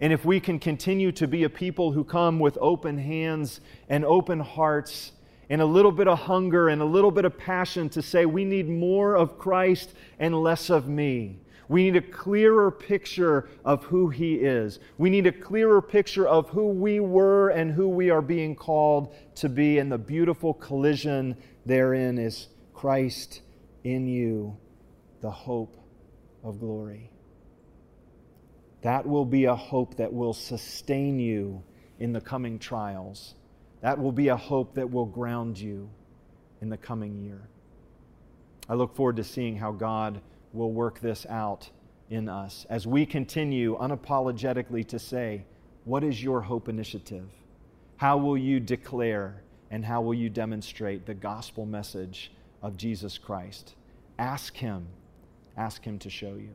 And 0.00 0.10
if 0.10 0.24
we 0.24 0.40
can 0.40 0.58
continue 0.58 1.12
to 1.12 1.28
be 1.28 1.44
a 1.44 1.50
people 1.50 1.92
who 1.92 2.02
come 2.02 2.38
with 2.38 2.56
open 2.62 2.96
hands 2.96 3.60
and 3.90 4.06
open 4.06 4.40
hearts 4.40 5.12
and 5.50 5.60
a 5.60 5.66
little 5.66 5.92
bit 5.92 6.08
of 6.08 6.20
hunger 6.20 6.70
and 6.70 6.80
a 6.80 6.86
little 6.86 7.10
bit 7.10 7.26
of 7.26 7.36
passion 7.36 7.90
to 7.90 8.00
say, 8.00 8.24
we 8.24 8.46
need 8.46 8.70
more 8.70 9.16
of 9.16 9.38
Christ 9.38 9.92
and 10.18 10.34
less 10.34 10.70
of 10.70 10.88
me, 10.88 11.38
we 11.68 11.84
need 11.84 11.96
a 11.96 12.02
clearer 12.02 12.70
picture 12.70 13.50
of 13.66 13.84
who 13.84 14.08
He 14.08 14.36
is. 14.36 14.78
We 14.96 15.10
need 15.10 15.26
a 15.26 15.32
clearer 15.32 15.82
picture 15.82 16.26
of 16.26 16.48
who 16.48 16.68
we 16.68 17.00
were 17.00 17.50
and 17.50 17.70
who 17.70 17.88
we 17.88 18.08
are 18.08 18.22
being 18.22 18.54
called 18.54 19.14
to 19.36 19.48
be. 19.50 19.78
And 19.78 19.92
the 19.92 19.98
beautiful 19.98 20.54
collision 20.54 21.36
therein 21.66 22.18
is 22.18 22.48
Christ 22.82 23.42
in 23.84 24.08
you, 24.08 24.56
the 25.20 25.30
hope 25.30 25.76
of 26.42 26.58
glory. 26.58 27.12
That 28.80 29.06
will 29.06 29.24
be 29.24 29.44
a 29.44 29.54
hope 29.54 29.98
that 29.98 30.12
will 30.12 30.32
sustain 30.32 31.20
you 31.20 31.62
in 32.00 32.12
the 32.12 32.20
coming 32.20 32.58
trials. 32.58 33.36
That 33.82 34.00
will 34.00 34.10
be 34.10 34.26
a 34.26 34.36
hope 34.36 34.74
that 34.74 34.90
will 34.90 35.06
ground 35.06 35.60
you 35.60 35.90
in 36.60 36.70
the 36.70 36.76
coming 36.76 37.22
year. 37.22 37.42
I 38.68 38.74
look 38.74 38.96
forward 38.96 39.14
to 39.14 39.22
seeing 39.22 39.56
how 39.56 39.70
God 39.70 40.20
will 40.52 40.72
work 40.72 40.98
this 40.98 41.24
out 41.26 41.70
in 42.10 42.28
us 42.28 42.66
as 42.68 42.84
we 42.84 43.06
continue 43.06 43.78
unapologetically 43.78 44.88
to 44.88 44.98
say, 44.98 45.44
What 45.84 46.02
is 46.02 46.20
your 46.20 46.40
hope 46.40 46.68
initiative? 46.68 47.30
How 47.98 48.16
will 48.16 48.36
you 48.36 48.58
declare 48.58 49.44
and 49.70 49.84
how 49.84 50.02
will 50.02 50.14
you 50.14 50.28
demonstrate 50.28 51.06
the 51.06 51.14
gospel 51.14 51.64
message 51.64 52.32
of 52.62 52.76
Jesus 52.76 53.18
Christ? 53.18 53.74
Ask 54.18 54.56
Him. 54.56 54.86
Ask 55.56 55.84
Him 55.84 55.98
to 55.98 56.10
show 56.10 56.34
you. 56.34 56.50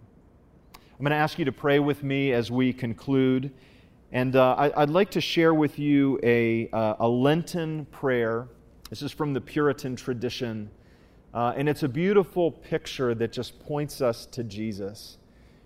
I'm 0.75 1.03
going 1.03 1.11
to 1.11 1.17
ask 1.17 1.37
you 1.37 1.45
to 1.45 1.51
pray 1.51 1.79
with 1.79 2.03
me 2.03 2.31
as 2.31 2.49
we 2.49 2.73
conclude. 2.73 3.51
And 4.11 4.35
uh, 4.35 4.55
I, 4.55 4.79
would 4.79 4.89
like 4.89 5.11
to 5.11 5.21
share 5.21 5.53
with 5.53 5.77
you 5.77 6.19
a, 6.23 6.69
uh, 6.71 6.95
a 6.99 7.07
Lenten 7.07 7.85
prayer. 7.85 8.47
This 8.89 9.01
is 9.01 9.11
from 9.11 9.33
the 9.33 9.41
Puritan 9.41 9.95
tradition. 9.95 10.71
Uh, 11.33 11.53
and 11.55 11.69
it's 11.69 11.83
a 11.83 11.87
beautiful 11.87 12.51
picture 12.51 13.13
that 13.13 13.31
just 13.31 13.59
points 13.59 14.01
us 14.01 14.25
to 14.27 14.43
Jesus. 14.43 15.17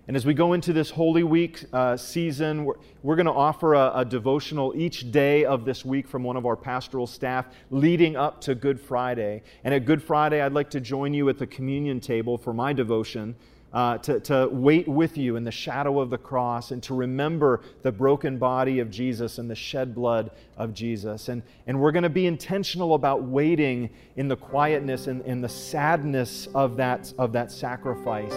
And 0.08 0.18
as 0.18 0.26
we 0.26 0.34
go 0.34 0.54
into 0.54 0.74
this 0.74 0.90
Holy 0.90 1.22
Week 1.22 1.64
uh, 1.72 1.96
season, 1.96 2.66
we're, 2.66 2.74
we're 3.04 3.16
going 3.16 3.28
to 3.28 3.32
offer 3.32 3.76
a, 3.76 3.92
a, 3.98 4.06
devotional 4.06 4.74
each 4.76 5.12
day 5.12 5.46
of 5.46 5.64
this 5.64 5.86
week 5.86 6.08
from 6.08 6.24
one 6.24 6.36
of 6.36 6.46
our 6.46 6.56
pastoral 6.56 7.06
staff 7.06 7.46
leading 7.70 8.16
up 8.16 8.42
to 8.42 8.56
Good 8.56 8.82
Friday. 8.82 9.44
And 9.64 9.76
at 9.76 9.86
Good 9.86 10.02
Friday, 10.02 10.42
I'd 10.42 10.54
like 10.54 10.72
to 10.72 10.80
join 10.80 11.14
you 11.14 11.30
at 11.30 11.38
the 11.38 11.46
communion 11.46 12.00
table 12.00 12.36
for 12.36 12.52
my 12.52 12.74
devotion. 12.74 13.36
Uh, 13.74 13.98
to, 14.00 14.20
to 14.20 14.50
wait 14.52 14.86
with 14.86 15.18
you 15.18 15.38
in 15.38 15.46
the 15.46 15.52
shadow 15.52 16.02
of 16.02 16.10
the 16.10 16.18
cross 16.18 16.72
and 16.72 16.84
to 16.84 16.94
remember 16.94 17.62
the 17.84 17.92
broken 17.92 18.38
body 18.38 18.80
of 18.80 18.92
Jesus 18.92 19.38
and 19.38 19.50
the 19.50 19.56
shed 19.56 19.96
blood 19.96 20.30
of 20.58 20.74
Jesus. 20.74 21.30
And, 21.30 21.42
and 21.68 21.80
we're 21.80 21.94
going 21.94 22.04
to 22.04 22.10
be 22.10 22.26
intentional 22.26 22.96
about 22.96 23.24
waiting 23.24 23.90
in 24.18 24.28
the 24.28 24.36
quietness 24.36 25.08
and 25.08 25.22
in 25.22 25.40
the 25.40 25.48
sadness 25.48 26.50
of 26.54 26.76
that, 26.76 27.14
of 27.18 27.32
that 27.32 27.50
sacrifice 27.50 28.34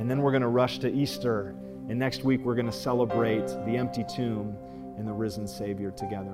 and 0.00 0.10
then 0.10 0.22
we're 0.22 0.30
going 0.30 0.40
to 0.40 0.48
rush 0.48 0.78
to 0.78 0.90
Easter. 0.90 1.54
And 1.90 1.98
next 1.98 2.24
week, 2.24 2.40
we're 2.40 2.54
going 2.54 2.64
to 2.64 2.72
celebrate 2.72 3.46
the 3.66 3.76
empty 3.76 4.02
tomb 4.02 4.56
and 4.96 5.06
the 5.06 5.12
risen 5.12 5.46
Savior 5.46 5.90
together. 5.90 6.32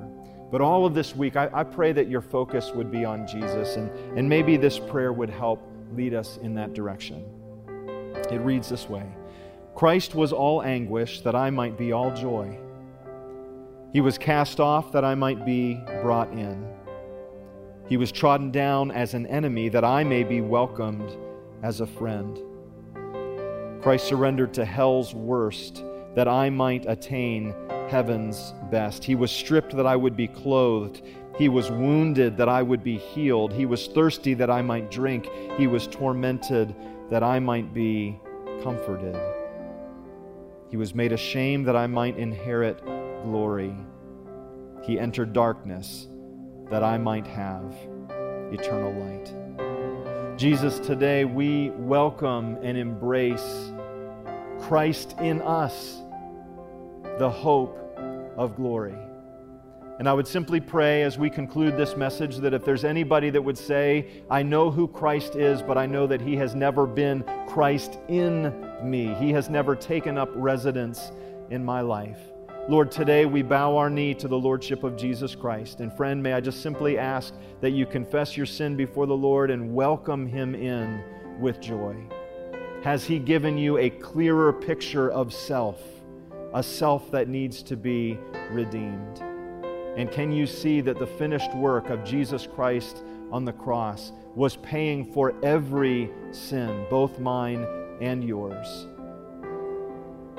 But 0.53 0.61
all 0.61 0.87
of 0.87 0.95
this 0.95 1.17
week, 1.17 1.35
I, 1.35 1.51
I, 1.53 1.65
pray 1.65 1.91
that 1.91 2.09
your 2.09 2.21
focus 2.21 2.71
would 2.77 2.93
be 2.93 3.05
on 3.05 3.27
Jesus, 3.27 3.75
and, 3.75 3.91
and 4.17 4.29
maybe 4.29 4.57
this 4.57 4.79
prayer 4.79 5.13
would 5.13 5.29
help 5.29 5.69
lead 5.93 6.15
us 6.15 6.37
in 6.43 6.55
that 6.55 6.75
direction. 6.75 7.25
It 8.31 8.41
reads 8.41 8.69
this 8.69 8.89
way 8.89 9.05
Christ 9.75 10.15
was 10.15 10.33
all 10.33 10.63
anguish 10.63 11.21
that 11.21 11.35
I 11.35 11.51
might 11.51 11.77
be 11.77 11.93
all 11.93 12.15
joy. 12.15 12.59
He 13.93 14.01
was 14.01 14.19
cast 14.19 14.61
off 14.61 14.93
that 14.93 15.05
I 15.05 15.15
might 15.15 15.47
be 15.47 15.75
brought 16.03 16.31
in. 16.33 16.67
He 17.89 17.97
was 17.97 18.11
trodden 18.11 18.51
down 18.51 18.91
as 18.91 19.15
an 19.15 19.27
enemy 19.27 19.69
that 19.69 19.85
I 19.85 20.03
may 20.03 20.25
be 20.25 20.41
welcomed 20.41 21.17
as 21.63 21.81
a 21.81 21.87
friend. 21.87 22.39
Christ 23.83 24.07
surrendered 24.07 24.53
to 24.55 24.65
hell's 24.65 25.15
worst 25.15 25.85
that 26.15 26.27
I 26.27 26.51
might 26.51 26.85
attain 26.89 27.55
heaven's 27.89 28.55
best. 28.71 29.05
He 29.05 29.15
was 29.15 29.31
stripped 29.31 29.77
that 29.77 29.87
I 29.87 29.95
would 29.95 30.17
be 30.17 30.27
clothed. 30.27 31.03
He 31.39 31.49
was 31.49 31.71
wounded 31.71 32.37
that 32.39 32.49
I 32.49 32.63
would 32.63 32.83
be 32.83 32.97
healed. 32.97 33.53
He 33.53 33.67
was 33.67 33.87
thirsty 33.87 34.35
that 34.35 34.51
I 34.51 34.63
might 34.63 34.91
drink. 34.91 35.29
He 35.57 35.67
was 35.67 35.87
tormented 35.87 36.75
that 37.11 37.23
I 37.23 37.39
might 37.39 37.73
be 37.73 38.19
comforted. 38.63 39.17
He 40.69 40.77
was 40.77 40.95
made 40.95 41.13
ashamed 41.13 41.67
that 41.67 41.77
I 41.77 41.87
might 41.87 42.17
inherit 42.19 42.85
glory. 43.23 43.75
He 44.83 44.99
entered 44.99 45.33
darkness 45.33 46.09
that 46.71 46.83
I 46.83 46.99
might 46.99 47.27
have 47.27 47.75
eternal 48.53 48.93
light. 48.93 50.37
Jesus, 50.37 50.79
today 50.81 51.25
we 51.25 51.71
welcome 51.71 52.59
and 52.63 52.77
embrace 52.77 53.71
Christ 54.61 55.15
in 55.21 55.41
us, 55.43 56.03
the 57.19 57.31
hope 57.31 57.79
of 58.37 58.57
glory. 58.57 59.06
And 59.99 60.09
I 60.09 60.13
would 60.13 60.27
simply 60.27 60.61
pray 60.61 61.03
as 61.03 61.19
we 61.19 61.31
conclude 61.31 61.77
this 61.77 61.97
message 61.97 62.37
that 62.39 62.53
if 62.53 62.65
there's 62.65 62.85
anybody 62.85 63.31
that 63.31 63.43
would 63.43 63.57
say, 63.57 64.23
I 64.31 64.43
know 64.43 64.71
who 64.71 64.87
Christ 64.87 65.37
is, 65.37 65.63
but 65.63 65.79
I 65.79 65.87
know 65.87 66.07
that 66.07 66.21
he 66.21 66.37
has 66.37 66.55
never 66.55 66.87
been 66.87 67.25
Christ 67.49 67.99
in 68.09 68.53
me, 68.83 69.15
he 69.15 69.33
has 69.33 69.49
never 69.49 69.75
taken 69.75 70.19
up 70.19 70.29
residence 70.35 71.13
in 71.51 71.65
my 71.65 71.81
life. 71.81 72.19
Lord, 72.69 72.91
today 72.91 73.27
we 73.27 73.43
bow 73.43 73.77
our 73.77 73.89
knee 73.89 74.13
to 74.15 74.29
the 74.29 74.37
Lordship 74.37 74.83
of 74.83 74.97
Jesus 74.97 75.35
Christ. 75.35 75.81
And 75.81 75.97
friend, 75.97 76.23
may 76.23 76.33
I 76.33 76.41
just 76.41 76.63
simply 76.63 76.99
ask 76.99 77.33
that 77.61 77.71
you 77.71 77.87
confess 77.87 78.37
your 78.37 78.47
sin 78.47 78.77
before 78.77 79.07
the 79.07 79.17
Lord 79.17 79.51
and 79.51 79.73
welcome 79.73 80.27
him 80.27 80.55
in 80.55 81.03
with 81.41 81.61
joy. 81.61 81.97
Has 82.83 83.05
He 83.05 83.19
given 83.19 83.57
you 83.57 83.79
a 83.79 83.91
clearer 83.91 84.53
picture 84.53 85.11
of 85.11 85.33
self, 85.33 85.81
a 86.55 86.63
self 86.63 87.11
that 87.13 87.29
needs 87.29 87.63
to 87.65 87.77
be 87.77 88.19
redeemed? 88.51 89.26
And 89.97 90.11
can 90.11 90.31
you 90.31 90.47
see 90.47 90.83
that 90.83 90.99
the 90.99 91.07
finished 91.07 91.55
work 91.55 91.89
of 91.89 92.05
Jesus 92.05 92.47
Christ 92.47 93.03
on 93.33 93.45
the 93.45 93.53
cross 93.53 94.13
was 94.35 94.57
paying 94.57 95.05
for 95.13 95.35
every 95.43 96.11
sin, 96.33 96.87
both 96.91 97.19
mine 97.19 97.67
and 98.01 98.23
yours? 98.23 98.87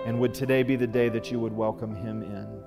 And 0.06 0.20
would 0.20 0.34
today 0.34 0.62
be 0.62 0.76
the 0.76 0.88
day 0.88 1.10
that 1.10 1.32
you 1.32 1.40
would 1.40 1.54
welcome 1.54 1.96
Him 1.96 2.22
in? 2.22 2.58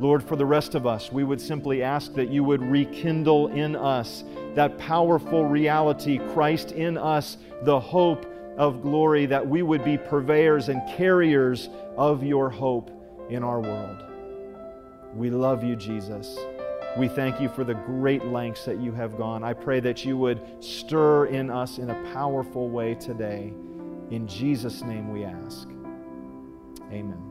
Lord, 0.00 0.22
for 0.22 0.36
the 0.36 0.46
rest 0.46 0.74
of 0.74 0.86
us, 0.86 1.12
we 1.12 1.24
would 1.24 1.40
simply 1.40 1.82
ask 1.82 2.14
that 2.14 2.30
you 2.30 2.44
would 2.44 2.62
rekindle 2.62 3.48
in 3.48 3.76
us 3.76 4.24
that 4.54 4.78
powerful 4.78 5.44
reality, 5.44 6.18
Christ 6.32 6.72
in 6.72 6.96
us, 6.96 7.36
the 7.62 7.78
hope 7.78 8.24
of 8.56 8.80
glory, 8.80 9.26
that 9.26 9.46
we 9.46 9.62
would 9.62 9.84
be 9.84 9.98
purveyors 9.98 10.68
and 10.68 10.80
carriers 10.96 11.68
of 11.96 12.22
your 12.22 12.48
hope 12.48 12.90
in 13.28 13.42
our 13.42 13.60
world. 13.60 14.07
We 15.18 15.30
love 15.30 15.64
you, 15.64 15.74
Jesus. 15.74 16.38
We 16.96 17.08
thank 17.08 17.40
you 17.40 17.48
for 17.48 17.64
the 17.64 17.74
great 17.74 18.24
lengths 18.26 18.64
that 18.66 18.78
you 18.78 18.92
have 18.92 19.16
gone. 19.16 19.42
I 19.42 19.52
pray 19.52 19.80
that 19.80 20.04
you 20.04 20.16
would 20.16 20.40
stir 20.60 21.26
in 21.26 21.50
us 21.50 21.78
in 21.78 21.90
a 21.90 22.12
powerful 22.12 22.70
way 22.70 22.94
today. 22.94 23.52
In 24.10 24.28
Jesus' 24.28 24.82
name 24.82 25.12
we 25.12 25.24
ask. 25.24 25.68
Amen. 26.92 27.27